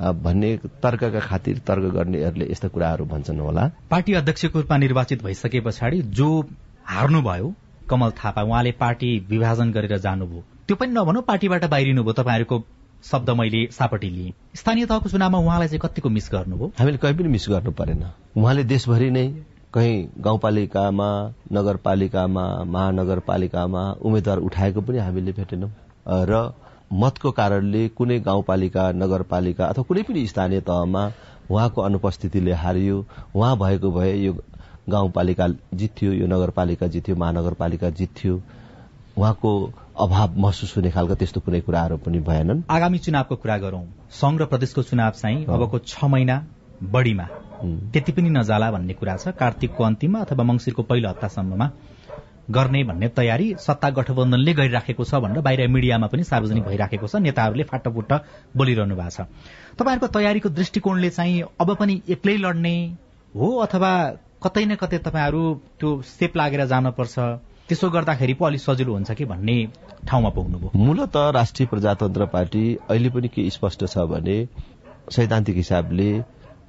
भन्ने 0.00 0.50
तर्कका 0.82 1.20
खातिर 1.20 1.58
तर्क 1.66 1.84
गर्नेहरूले 1.94 2.46
यस्ता 2.50 2.68
कुराहरू 2.68 3.04
भन्छन् 3.04 3.40
होला। 3.40 3.64
पार्टी 3.90 4.12
अध्यक्षको 4.14 4.60
रूपमा 4.60 4.76
निर्वाचित 4.76 5.22
भइसके 5.24 5.60
पछाडि 5.60 5.98
जो 6.18 6.28
हार्नुभयो 6.86 7.54
कमल 7.90 8.10
थापा 8.18 8.42
उहाँले 8.42 8.72
पार्टी 8.80 9.10
विभाजन 9.30 9.70
गरेर 9.72 9.98
जानुभयो। 9.98 10.42
त्यो 10.66 10.76
पनि 10.76 10.92
नभनौँ 10.92 11.22
पार्टीबाट 11.22 11.64
बाहिरिनुभयो। 11.70 12.12
तपाईँहरूको 12.12 12.56
शब्द 13.04 13.30
मैले 13.30 13.66
सापटी 13.72 14.10
लिएँ। 14.10 14.32
स्थानीय 14.56 14.86
तहको 14.86 15.08
चुनावमा 15.08 15.38
उहाँलाई 15.38 15.68
चाहिँ 15.68 15.80
कतिको 15.80 16.08
मिस 16.08 16.28
गर्नुभयो? 16.32 16.72
हामीले 16.78 16.98
कहीँ 16.98 17.16
पनि 17.16 17.28
मिस 17.28 17.46
गर्नु 17.48 17.72
परेन। 17.72 18.04
उहाँले 18.36 18.64
देशभरि 18.64 19.10
नै 19.10 19.26
कहीँ 19.74 20.08
गाउँपालिकामा 20.18 21.08
नगरपालिकामा 21.52 22.44
महानगरपालिकामा 22.66 23.82
उम्मेद्वार 24.02 24.38
उठाएको 24.38 24.80
पनि 24.80 24.98
हामीले 24.98 25.32
भेटेनौँ। 25.32 25.70
र 26.06 26.52
मतको 26.92 27.30
कारणले 27.30 27.86
कुनै 27.88 28.18
गाउँपालिका 28.20 28.90
नगरपालिका 28.92 29.66
अथवा 29.66 29.82
कुनै 29.88 30.02
पनि 30.02 30.26
स्थानीय 30.26 30.60
तहमा 30.66 31.02
उहाँको 31.50 31.82
अनुपस्थितिले 31.82 32.52
हारियो 32.52 33.04
उहाँ 33.34 33.56
भएको 33.58 33.90
भए 33.90 34.14
यो 34.16 34.32
गाउँपालिका 34.90 35.48
जित्थ्यो 35.74 36.12
यो 36.12 36.26
नगरपालिका 36.26 36.86
जित्थ्यो 36.86 37.16
महानगरपालिका 37.16 37.90
जित्थ्यो 37.90 38.40
उहाँको 39.18 39.52
अभाव 39.98 40.38
महसुस 40.38 40.76
हुने 40.76 40.90
खालको 40.90 41.14
त्यस्तो 41.14 41.40
कुनै 41.40 41.60
कुराहरू 41.60 41.96
पनि 42.02 42.18
भएनन्। 42.26 42.62
आगामी 42.70 42.98
चुनावको 42.98 43.36
कुरा 43.36 43.58
गरौं। 43.58 43.84
संघ 44.10 44.40
र 44.40 44.46
प्रदेशको 44.46 44.82
चुनाव 44.82 45.10
चाहिँ 45.12 45.44
अबको 45.46 45.78
छ 45.78 46.04
महिना 46.04 46.42
बढ़ीमा। 46.82 47.28
त्यति 47.62 48.12
पनि 48.12 48.30
नजाला 48.30 48.70
भन्ने 48.70 48.94
कुरा 48.94 49.16
छ। 49.16 49.28
कार्तिकको 49.36 49.84
अन्तिममा 49.84 50.18
अथवा 50.20 50.44
मंगिरको 50.44 50.82
पहिलो 50.82 51.08
हप्तासम्ममा 51.08 51.66
गर्ने 52.50 52.82
भन्ने 52.84 53.08
तयारी 53.14 53.46
सत्ता 53.58 53.90
गठबन्धनले 53.96 54.52
गरिराखेको 54.54 55.04
छ 55.04 55.14
भनेर 55.22 55.40
बाहिर 55.40 55.68
मिडियामा 55.68 56.06
पनि 56.08 56.24
सार्वजनिक 56.24 56.64
भइराखेको 56.64 57.06
छ। 57.06 57.16
नेताहरूले 57.22 57.64
फाटोफुट्ट 57.70 58.12
बोलिरहनु 58.56 58.94
भएको 58.96 59.10
छ। 59.10 59.28
तपाईँहरूको 59.78 60.08
तयारीको 60.18 60.48
दृष्टिकोणले 60.48 61.10
चाहिँ 61.10 61.42
अब 61.60 61.74
पनि 61.76 62.00
एक्लै 62.08 62.36
लड्ने 62.36 62.74
हो 63.34 63.46
अथवा 63.66 63.92
कतै 64.42 64.64
न 64.64 64.74
कतै 64.74 64.98
तपाईँहरू 65.06 65.42
त्यो 65.78 65.88
सेप 66.02 66.36
लागेर 66.36 66.64
जानुपर्छ? 66.66 67.16
त्यसो 67.68 67.86
गर्दाखेरि 67.90 68.34
पो 68.34 68.44
अलिक 68.44 68.60
सजिलो 68.60 68.92
हुन्छ 68.92 69.10
कि 69.14 69.24
भन्ने 69.30 69.56
ठाउँमा 70.08 70.30
पुग्नुभयो। 70.34 70.70
मूलत 70.74 71.16
राष्ट्रिय 71.36 71.66
प्रजातन्त्र 71.70 72.26
पार्टी 72.34 72.64
अहिले 72.90 73.10
पनि 73.14 73.28
के 73.28 73.48
स्पष्ट 73.50 73.86
छ 73.86 73.98
भने 74.10 74.36
सैद्धान्तिक 75.06 75.56
हिसाबले 75.56 76.10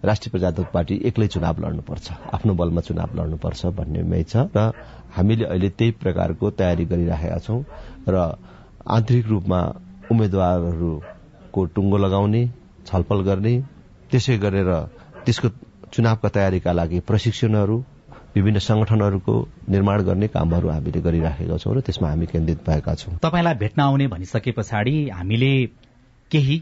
राष्ट्रिय 0.03 0.31
प्रजातन्त्र 0.31 0.71
पार्टी 0.73 0.95
एक्लै 1.05 1.27
चुनाव 1.27 1.59
लड्नुपर्छ 1.59 2.11
आफ्नो 2.33 2.53
बलमा 2.53 2.81
चुनाव 2.81 3.09
लड्नुपर्छ 3.15 3.65
भन्नेमै 3.75 4.23
छ 4.25 4.45
र 4.55 4.71
हामीले 5.11 5.45
अहिले 5.45 5.69
त्यही 5.71 5.91
प्रकारको 5.99 6.51
तयारी 6.57 6.85
गरिराखेका 6.87 7.39
छौं 7.39 7.59
र 8.07 8.15
आन्तरिक 8.89 9.27
रूपमा 9.27 9.59
उम्मेद्वारहरूको 10.11 11.65
टुङ्गो 11.75 11.97
लगाउने 11.97 12.41
छलफल 12.85 13.21
गर्ने 13.21 13.53
त्यसै 14.11 14.37
गरेर 14.37 14.71
त्यसको 15.25 15.47
चुनावका 15.93 16.29
तयारीका 16.29 16.71
लागि 16.73 16.99
प्रशिक्षणहरू 17.05 17.77
विभिन्न 18.35 18.59
संगठनहरूको 18.61 19.35
निर्माण 19.69 20.01
गर्ने 20.01 20.27
कामहरू 20.29 20.67
हामीले 20.69 21.01
गरिराखेका 21.01 21.57
छौं 21.57 21.75
र 21.75 21.79
त्यसमा 21.81 22.09
हामी 22.09 22.25
केन्द्रित 22.25 22.59
भएका 22.63 22.93
छौं। 22.95 23.15
तपाईँलाई 23.21 23.55
भेट्न 23.55 23.81
आउने 23.81 24.07
भनिसके 24.07 24.51
पछाडि 24.51 24.95
हामीले 25.11 25.53
केही 26.31 26.57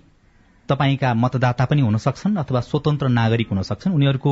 तपाईँका 0.69 1.13
मतदाता 1.13 1.65
पनि 1.65 1.81
हुन 1.81 1.97
सक्छन् 1.97 2.37
अथवा 2.37 2.59
स्वतन्त्र 2.61 3.07
नागरिक 3.09 3.49
हुन 3.49 3.61
सक्छन् 3.61 3.93
उनीहरूको 3.93 4.31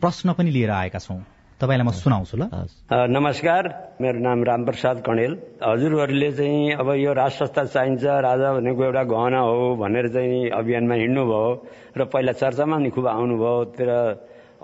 प्रश्न 0.00 0.32
पनि 0.36 0.50
लिएर 0.50 0.70
आएका 0.70 0.98
छौं। 0.98 1.20
तपाईँलाई 1.60 1.86
म 1.86 1.90
सुनाउँछु 1.94 2.36
ल। 2.36 2.42
नमस्कार। 2.90 3.62
मेरो 4.02 4.18
नाम 4.20 4.42
रामप्रसाद 4.44 4.96
कणेल। 5.06 5.32
हजुरहरूले 5.62 6.30
चाहिँ 6.32 6.72
अब 6.82 6.88
यो 6.98 7.12
राज 7.14 7.32
संस्था 7.32 7.64
चाहिन्छ 7.64 8.04
राजा 8.04 8.48
भनेको 8.58 8.84
एउटा 8.84 9.02
गहना 9.06 9.40
हो 9.40 9.76
भनेर 9.78 10.08
चाहिँ 10.10 10.50
अभियानमा 10.50 10.94
हिँड्नुभयो 10.94 11.42
र 11.96 12.04
पहिला 12.12 12.32
चर्चामा 12.42 12.76
नि 12.78 12.90
खुब 12.90 13.06
आउनुभयो। 13.06 13.54
तर 13.78 13.88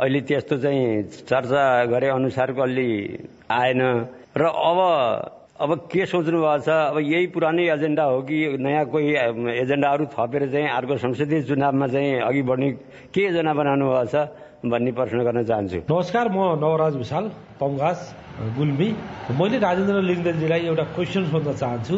अहिले 0.02 0.20
त्यस्तो 0.28 0.56
चाहिँ 0.58 1.02
चर्चा 1.30 1.62
गरे 1.94 2.08
अनुसारको 2.10 2.62
अलि 2.62 2.90
आएन। 3.50 3.80
र 4.36 4.42
अब 4.44 5.39
अब 5.60 5.74
के 5.92 6.04
सोच्नु 6.08 6.40
भएको 6.40 6.64
छ? 6.64 6.68
अब 6.72 6.98
यही 7.04 7.26
पुरानै 7.36 7.68
एजेन्डा 7.68 8.04
हो 8.08 8.20
कि 8.24 8.56
नयाँ 8.64 8.84
कोही 8.88 9.08
एजेन्डाहरू 9.60 10.04
थपेर 10.08 10.48
चाहिँ 10.48 10.68
अर्को 10.72 10.96
संसदीय 10.96 11.42
चुनावमा 11.52 11.86
चाहिँ 11.92 12.24
अघि 12.24 12.42
बढ्ने 12.48 12.68
के 13.12 13.20
योजना 13.28 13.52
बनाउनु 13.52 13.84
भएको 13.84 14.08
छ 14.08 14.16
भन्ने 14.64 14.92
प्रश्न 14.96 15.18
गर्न 15.20 15.44
चाहन्छु। 15.44 15.78
नमस्कार 15.84 16.28
म 16.32 16.56
नवराज 16.64 16.96
विशाल 16.96 17.24
तमघास 17.60 18.00
गुल्मी। 18.56 18.88
मैले 19.36 19.58
राजेन्द्र 19.60 20.00
लिङ्गदेनजीलाई 20.00 20.60
एउटा 20.72 20.84
क्वेसन 20.96 21.24
सोध्न 21.28 21.52
चाहन्छु। 21.52 21.96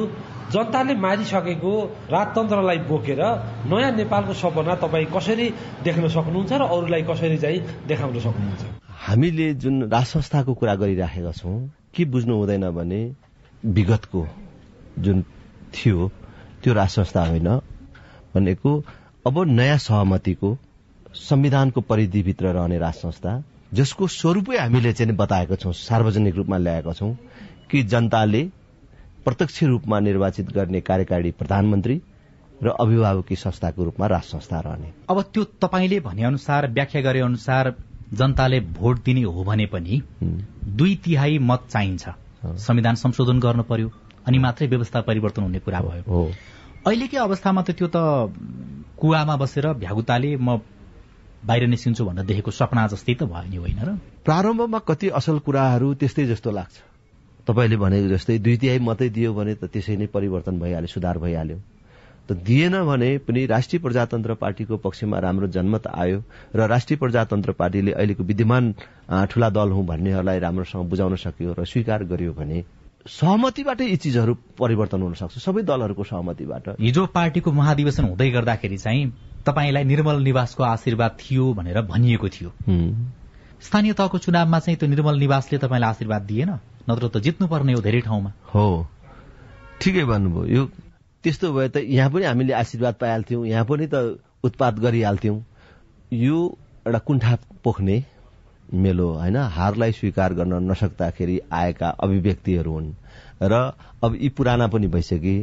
जनताले 0.51 0.95
मारिसकेको 0.99 1.73
राजतन्त्रलाई 2.11 2.79
बोकेर 2.91 3.23
नयाँ 3.71 3.93
नेपालको 3.95 4.33
सपना 4.43 4.75
तपाईँ 4.83 5.07
कसरी 5.15 5.47
देख्न 5.87 6.11
सक्नुहुन्छ 6.11 6.51
र 6.51 6.63
अरूलाई 6.67 7.03
कसरी 7.07 7.39
चाहिँ 7.39 7.87
देखाउन 7.87 8.19
सक्नुहुन्छ? 8.27 8.63
हामीले 9.07 9.55
जुन 9.55 9.75
राज 9.87 10.07
संस्थाको 10.19 10.51
कुरा 10.51 10.75
गरिराखेका 10.83 11.33
छौँ 11.39 11.59
के 11.95 12.03
बुझ्नु 12.11 12.35
हुँदैन 12.35 12.67
भने 12.75 13.03
विगतको 13.65 14.27
जुन 14.99 15.23
थियो 15.75 16.11
त्यो 16.63 16.75
राज 16.75 16.89
संस्था 16.89 17.27
होइन 17.27 17.49
भनेको 18.35 18.79
अब 19.27 19.43
नयाँ 19.49 19.79
सहमतिको 19.79 20.57
संविधानको 21.15 21.81
परिधिभित्र 21.81 22.53
रहने 22.53 22.79
राज 22.79 22.95
संस्था 22.95 23.43
जसको 23.75 24.07
स्वरूपै 24.07 24.57
हामीले 24.59 24.93
चाहिँ 24.93 25.17
बताएका 25.17 25.57
छौँ 25.57 25.73
सार्वजनिक 25.73 26.35
रूपमा 26.37 26.59
ल्याएका 26.59 26.93
छौँ 26.93 27.15
कि 27.71 27.83
जनताले 27.83 28.43
प्रत्यक्ष 29.25 29.63
रूपमा 29.63 30.01
निर्वाचित 30.01 30.51
गर्ने 30.53 30.81
कार्यकारी 30.81 31.31
प्रधानमन्त्री 31.31 32.01
र 32.63 32.69
अभिभावकी 32.81 33.37
संस्थाको 33.37 33.85
रूपमा 33.85 34.07
राज 34.07 34.23
संस्था 34.23 34.61
रहने। 34.61 34.93
अब 35.11 35.23
त्यो 35.23 35.45
तपाईँले 35.45 36.01
भने 36.01 36.23
अनुसार 36.23 36.71
व्याख्या 36.71 37.03
गरे 37.03 37.21
अनुसार 37.21 37.75
जनताले 38.13 38.61
भोट 38.61 39.05
दिने 39.05 39.23
हो 39.23 39.45
भने 39.45 39.67
पनि 39.67 40.03
दुई 40.23 40.95
तिहाई 40.97 41.39
मत 41.39 41.67
चाहिन्छ। 41.71 42.09
संविधान 42.43 42.95
संशोधन 42.95 43.39
गर्नु 43.41 43.63
पर्यो 43.63 43.91
अनि 44.27 44.39
मात्रै 44.39 44.67
व्यवस्था 44.67 45.01
परिवर्तन 45.01 45.43
हुने 45.43 45.59
कुरा 45.59 45.81
भयो। 45.81 46.23
अहिलेकै 46.87 47.17
अवस्थामा 47.17 47.63
त 47.63 47.71
त्यो 47.71 47.87
त 47.87 47.97
कुवामा 48.99 49.37
बसेर 49.37 49.67
भ्यागुताले 49.83 50.37
म 50.37 50.59
बाहिर 51.43 51.67
निस्किन्छु 51.67 52.05
भनेर 52.05 52.25
देखेको 52.25 52.51
सपना 52.51 52.87
जस्तै 52.87 53.15
त 53.15 53.23
भयो 53.31 53.51
नि 53.51 53.57
होइन 53.57 53.79
र? 53.83 53.89
प्रारम्भमा 54.25 54.79
कति 54.79 55.09
असल 55.19 55.39
कुराहरू 55.39 55.95
त्यस्तै 55.95 56.25
जस्तो 56.27 56.51
लाग्छ। 56.51 56.77
तपाईँले 57.47 57.77
भनेको 57.77 58.09
जस्तै 58.15 58.39
दुई 58.39 58.57
तिहाई 58.57 58.79
मात्रै 58.79 59.09
दियो 59.11 59.35
भने 59.35 59.55
त 59.55 59.65
त्यसै 59.67 59.97
नै 59.97 60.07
परिवर्तन 60.07 60.59
भइहाल्यो 60.59 60.91
सुधार 60.95 61.19
भइहाल्यो। 61.19 61.59
त 62.29 62.33
दिएन 62.33 62.75
भने 62.85 63.11
पनि 63.19 63.47
राष्ट्रिय 63.47 63.81
प्रजातन्त्र 63.83 64.35
पार्टीको 64.35 64.77
पक्षमा 64.77 65.19
राम्रो 65.19 65.47
जनमत 65.49 65.87
आयो 65.87 66.23
र 66.57 66.67
राष्ट्रिय 66.69 66.99
प्रजातन्त्र 66.99 67.53
पार्टीले 67.53 67.93
अहिलेको 67.93 68.23
विद्यमान 68.25 68.75
ठूला 69.31 69.49
दल 69.51 69.71
हुँ 69.71 69.87
भन्नेहरूलाई 69.87 70.39
राम्रोसँग 70.39 70.89
बुझाउन 70.89 71.17
सक्यो 71.19 71.55
र 71.59 71.65
स्वीकार 71.65 72.05
गर्यो 72.05 72.33
भने 72.33 72.65
सहमतिबाट 73.03 73.81
यी 73.81 73.97
चिजहरू 73.97 74.35
परिवर्तन 74.59 75.03
हुन 75.03 75.15
सक्छ। 75.19 75.39
सबै 75.43 75.63
दलहरूको 75.67 76.05
सहमतिबाट। 76.07 76.79
हिजो 76.81 77.07
पार्टीको 77.11 77.51
महाधिवेशन 77.51 78.05
हुँदै 78.05 78.31
गर्दाखेरि 78.31 78.79
चाहिँ 78.79 79.11
तपाईँलाई 79.43 79.85
निर्मल 79.85 80.23
निवासको 80.23 80.63
आशीर्वाद 80.63 81.17
थियो 81.19 81.53
भनेर 81.53 81.81
भनिएको 81.83 82.29
थियो। 82.29 82.51
स्थानीय 83.59 83.93
तहको 83.99 84.19
चुनावमा 84.19 84.59
चाहिँ 84.59 84.79
त्यो 84.79 84.89
निर्मल 84.89 85.19
निवासले 85.19 85.59
तपाईँलाई 85.59 85.91
आशीर्वाद 85.91 86.23
दिएन? 86.23 86.51
नत्र 86.87 87.09
त 87.11 87.17
जित्नुपर्ने 87.27 87.73
हो 87.75 87.81
धेरै 87.83 88.01
ठाउँमा। 88.07 88.31
हो। 88.55 88.87
ठिकै 89.83 90.05
भन्नुभयो। 90.07 90.47
यो 90.47 90.63
त्यस्तो 91.25 91.53
भए 91.53 91.69
त 91.69 91.77
यहाँ 91.77 92.11
पनि 92.11 92.25
हामीले 92.25 92.53
आशीर्वाद 92.53 92.95
पाइहाल्थ्यौँ 92.95 93.47
यहाँ 93.47 93.65
पनि 93.65 93.87
त 93.87 94.19
उत्पाद 94.45 94.79
गरिहाल्थ्यौँ। 94.79 95.39
यो 96.13 96.39
एउटा 96.87 96.99
कुण्ठा 96.99 97.37
पोख्ने 97.65 98.05
मेलो 98.75 99.09
होइन? 99.13 99.37
हारलाई 99.37 99.93
स्वीकार 99.93 100.35
गर्न 100.35 100.71
नसक्दाखेरि 100.71 101.39
आएका 101.53 101.89
अभिव्यक्तिहरू 101.89 102.73
हुन्। 102.73 102.93
र 103.43 103.53
अब 104.05 104.17
यी 104.21 104.29
पुराना 104.29 104.67
पनि 104.67 104.87
भइसके 104.89 105.37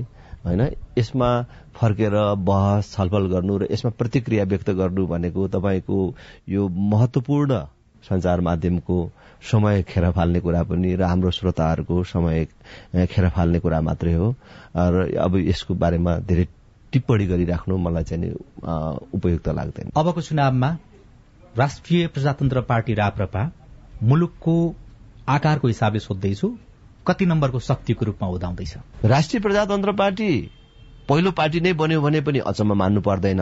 होइन? 0.45 0.61
यसमा 0.97 1.29
फर्केर 1.75 2.15
बहस 2.43 2.91
छलफल 2.93 3.27
गर्नु 3.27 3.57
र 3.57 3.67
यसमा 3.71 3.91
प्रतिक्रिया 3.91 4.43
व्यक्त 4.43 4.69
गर्नु 4.69 5.05
भनेको 5.07 5.47
तपाईँको 5.47 5.97
यो 6.49 6.67
महत्वपूर्ण 6.69 7.63
संचार 8.03 8.41
माध्यमको 8.41 8.97
समय 9.41 9.81
खेर 9.87 10.09
फाल्ने 10.11 10.39
कुरा 10.39 10.63
पनि 10.63 10.95
र 10.95 11.03
हाम्रो 11.03 11.31
श्रोताहरूको 11.31 12.03
समय 12.03 12.45
खेर 13.07 13.29
फाल्ने 13.29 13.59
कुरा 13.59 13.81
मात्रै 13.81 14.13
हो। 14.13 14.35
र 14.75 15.15
अब 15.17 15.35
यसको 15.37 15.73
बारेमा 15.75 16.17
धेरै 16.27 16.45
टिप्पणी 16.93 17.25
गरिराख्नु 17.27 17.77
मलाई 17.77 18.03
चाहिँ 18.03 18.31
उपयुक्त 19.13 19.47
लाग्दैन। 19.49 19.91
अबको 19.95 20.21
चुनावमा 20.21 20.69
राष्ट्रिय 21.57 22.07
प्रजातन्त्र 22.07 22.61
पार्टी 22.61 22.93
राप्रपा 22.93 23.41
मुलुकको 24.03 24.55
आकारको 25.29 25.67
हिसाबले 25.67 25.99
सोध्दैछु 25.99 26.47
कति 27.07 27.25
नम्बरको 27.25 27.59
शक्तिको 27.59 28.05
रूपमा 28.05 28.27
उदाउँदैछ 28.29 28.73
राष्ट्रिय 29.05 29.41
प्रजातन्त्र 29.41 29.91
पार्टी 29.91 30.29
पहिलो 31.09 31.31
पार्टी 31.31 31.59
नै 31.59 31.73
बन्यो 31.73 32.01
भने 32.01 32.21
पनि 32.21 32.39
अचम्म 32.45 32.73
मान्नु 32.77 33.01
पर्दैन। 33.01 33.41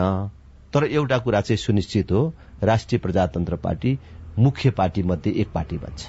तर 0.72 0.84
एउटा 0.84 1.18
कुरा 1.18 1.40
चाहिँ 1.40 1.56
सुनिश्चित 1.58 2.12
हो 2.12 2.20
राष्ट्रिय 2.62 2.98
प्रजातन्त्र 3.00 3.56
पार्टी 3.56 3.98
मुख्य 4.38 4.70
पार्टी 4.70 5.02
मध्ये 5.02 5.32
एक 5.32 5.48
पार्टी 5.54 5.76
बन्छ। 5.76 6.06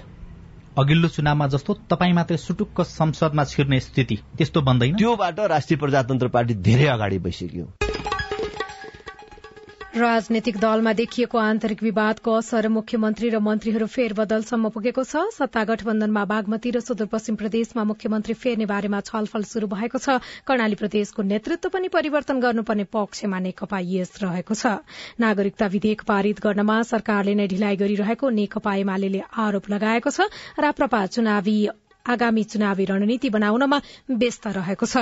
अघिल्लो 0.77 1.07
चुनावमा 1.07 1.47
जस्तो 1.47 1.73
तपाईँ 1.89 2.13
मात्रै 2.13 2.37
सुटुक्क 2.37 2.81
संसदमा 2.81 3.43
छिर्ने 3.43 3.79
स्थिति 3.79 4.15
त्यस्तो 4.37 4.61
बन्दैन। 4.61 4.95
त्योबाट 4.95 5.39
राष्ट्रिय 5.49 5.77
प्रजातन्त्र 5.77 6.27
पार्टी 6.27 6.53
धेरै 6.61 6.87
अगाडि 6.87 7.17
भइसक्यो 7.19 7.88
राजनैतिक 9.89 10.57
दलमा 10.57 10.91
देखिएको 10.93 11.37
आन्तरिक 11.39 11.81
विवादको 11.83 12.33
असर 12.39 12.67
मुख्यमन्त्री 12.69 13.29
र 13.29 13.39
मन्त्रीहरू 13.41 13.85
फेरबदलसम्म 13.89 14.69
पुगेको 14.69 15.03
छ। 15.03 15.23
सत्ता 15.33 15.63
गठबन्धनमा 15.65 16.25
बागमती 16.29 16.71
र 16.71 16.79
सुदूरपश्चिम 16.79 17.35
प्रदेशमा 17.35 17.83
मुख्यमन्त्री 17.89 18.33
फेर्ने 18.37 18.65
बारेमा 18.69 18.99
छलफल 19.01 19.43
शुरू 19.49 19.67
भएको 19.73 19.97
छ। 19.97 20.21
कर्णाली 20.45 20.77
प्रदेशको 20.77 21.25
नेतृत्व 21.25 21.69
पनि 21.73 21.89
परिवर्तन 21.89 22.39
गर्नुपर्ने 22.39 22.85
पक्षमा 22.85 23.39
नेकपा 23.49 23.79
यस 23.89 24.13
रहेको 24.21 24.53
छ। 24.53 24.77
नागरिकता 25.17 25.65
विधेयक 25.73 26.05
पारित 26.05 26.45
गर्नमा 26.45 26.81
सरकारले 26.85 27.33
नै 27.33 27.49
ढिलाइ 27.49 27.75
गरिरहेको 27.81 28.29
नेकपा 28.29 28.75
एमाले 28.85 29.25
आरोप 29.25 29.69
लगाएको 29.73 30.09
छ। 30.13 30.29
राप्रपा 30.61 31.05
चुनावी 31.17 31.59
आगामी 32.05 32.43
चुनावी 32.43 32.85
रणनीति 32.85 33.29
बनाउनमा 33.29 33.77
व्यस्त 34.11 34.47
रहेको 34.49 34.85
छ। 34.85 34.97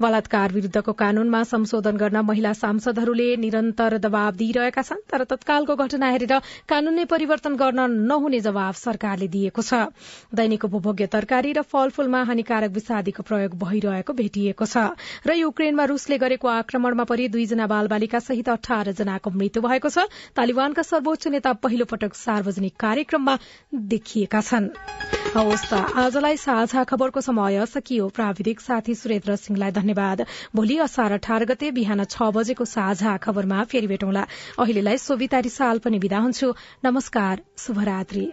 बलात्कार 0.00 0.52
विरूद्धको 0.52 0.92
कानूनमा 0.94 1.42
संशोधन 1.44 1.96
गर्न 1.96 2.16
महिला 2.22 2.52
सांसदहरूले 2.54 3.28
निरन्तर 3.36 3.98
दबाव 3.98 4.32
दिइरहेका 4.34 4.82
छन् 4.82 5.02
तर 5.10 5.24
तत्कालको 5.24 5.74
घटना 5.76 6.10
हेरेर 6.10 6.38
कानून 6.68 6.94
नै 6.94 7.04
परिवर्तन 7.04 7.54
गर्न 7.56 7.80
नहुने 8.06 8.40
जवाब 8.40 8.74
सरकारले 8.74 9.28
दिएको 9.28 9.62
छ। 9.62 9.90
दैनिक 10.30 10.64
उपभोग्य 10.64 11.06
तरकारी 11.10 11.52
र 11.52 11.62
फलफूलमा 11.64 12.22
हानिकारक 12.24 12.70
विषादीको 12.70 13.22
प्रयोग 13.22 13.58
भइरहेको 13.58 14.12
भेटिएको 14.14 14.64
छ। 14.64 14.94
र 15.26 15.34
युक्रेनमा 15.34 15.84
रूसले 15.84 16.18
गरेको 16.18 16.48
आक्रमणमा 16.48 17.04
परि 17.04 17.28
दुईजना 17.28 17.66
बालबालिका 17.66 18.18
सहित 18.20 18.48
अठार 18.54 18.92
जनाको 18.92 19.30
मृत्यु 19.32 19.62
भएको 19.62 19.88
छ। 19.88 20.06
तालिबानका 20.36 20.82
सर्वोच्च 20.84 21.28
नेता 21.34 21.52
पहिलो 21.58 21.84
पटक 21.90 22.14
सार्वजनिक 22.14 22.74
कार्यक्रममा 22.78 23.34
देखिएका 23.90 24.40
छन्। 24.40 24.70
साझा 26.36 26.84
खबरको 26.84 27.20
समय 27.20 27.66
सकियो। 27.66 28.08
प्राविधिक 28.08 28.60
साथी 28.60 28.94
सुरेन्द्र 28.94 29.36
सिंहलाई 29.36 29.70
धन्यवाद। 29.70 30.24
भोलि 30.56 30.78
असार 30.78 31.12
अठार 31.12 31.44
गते 31.44 31.70
बिहान 31.70 32.04
छ 32.04 32.30
बजेको 32.34 32.64
साझा 32.64 33.16
खबरमा 33.16 33.64
फेरि 33.64 33.86
भेटौँला। 33.86 34.26
अहिलेलाई 34.58 34.98
सोभिता 34.98 35.38
रिसाल 35.40 35.78
पनि 35.78 35.98
विदा 35.98 36.18
हुन्छु। 36.18 36.54
नमस्कार 36.84 37.42
शुभरात्री। 37.58 38.26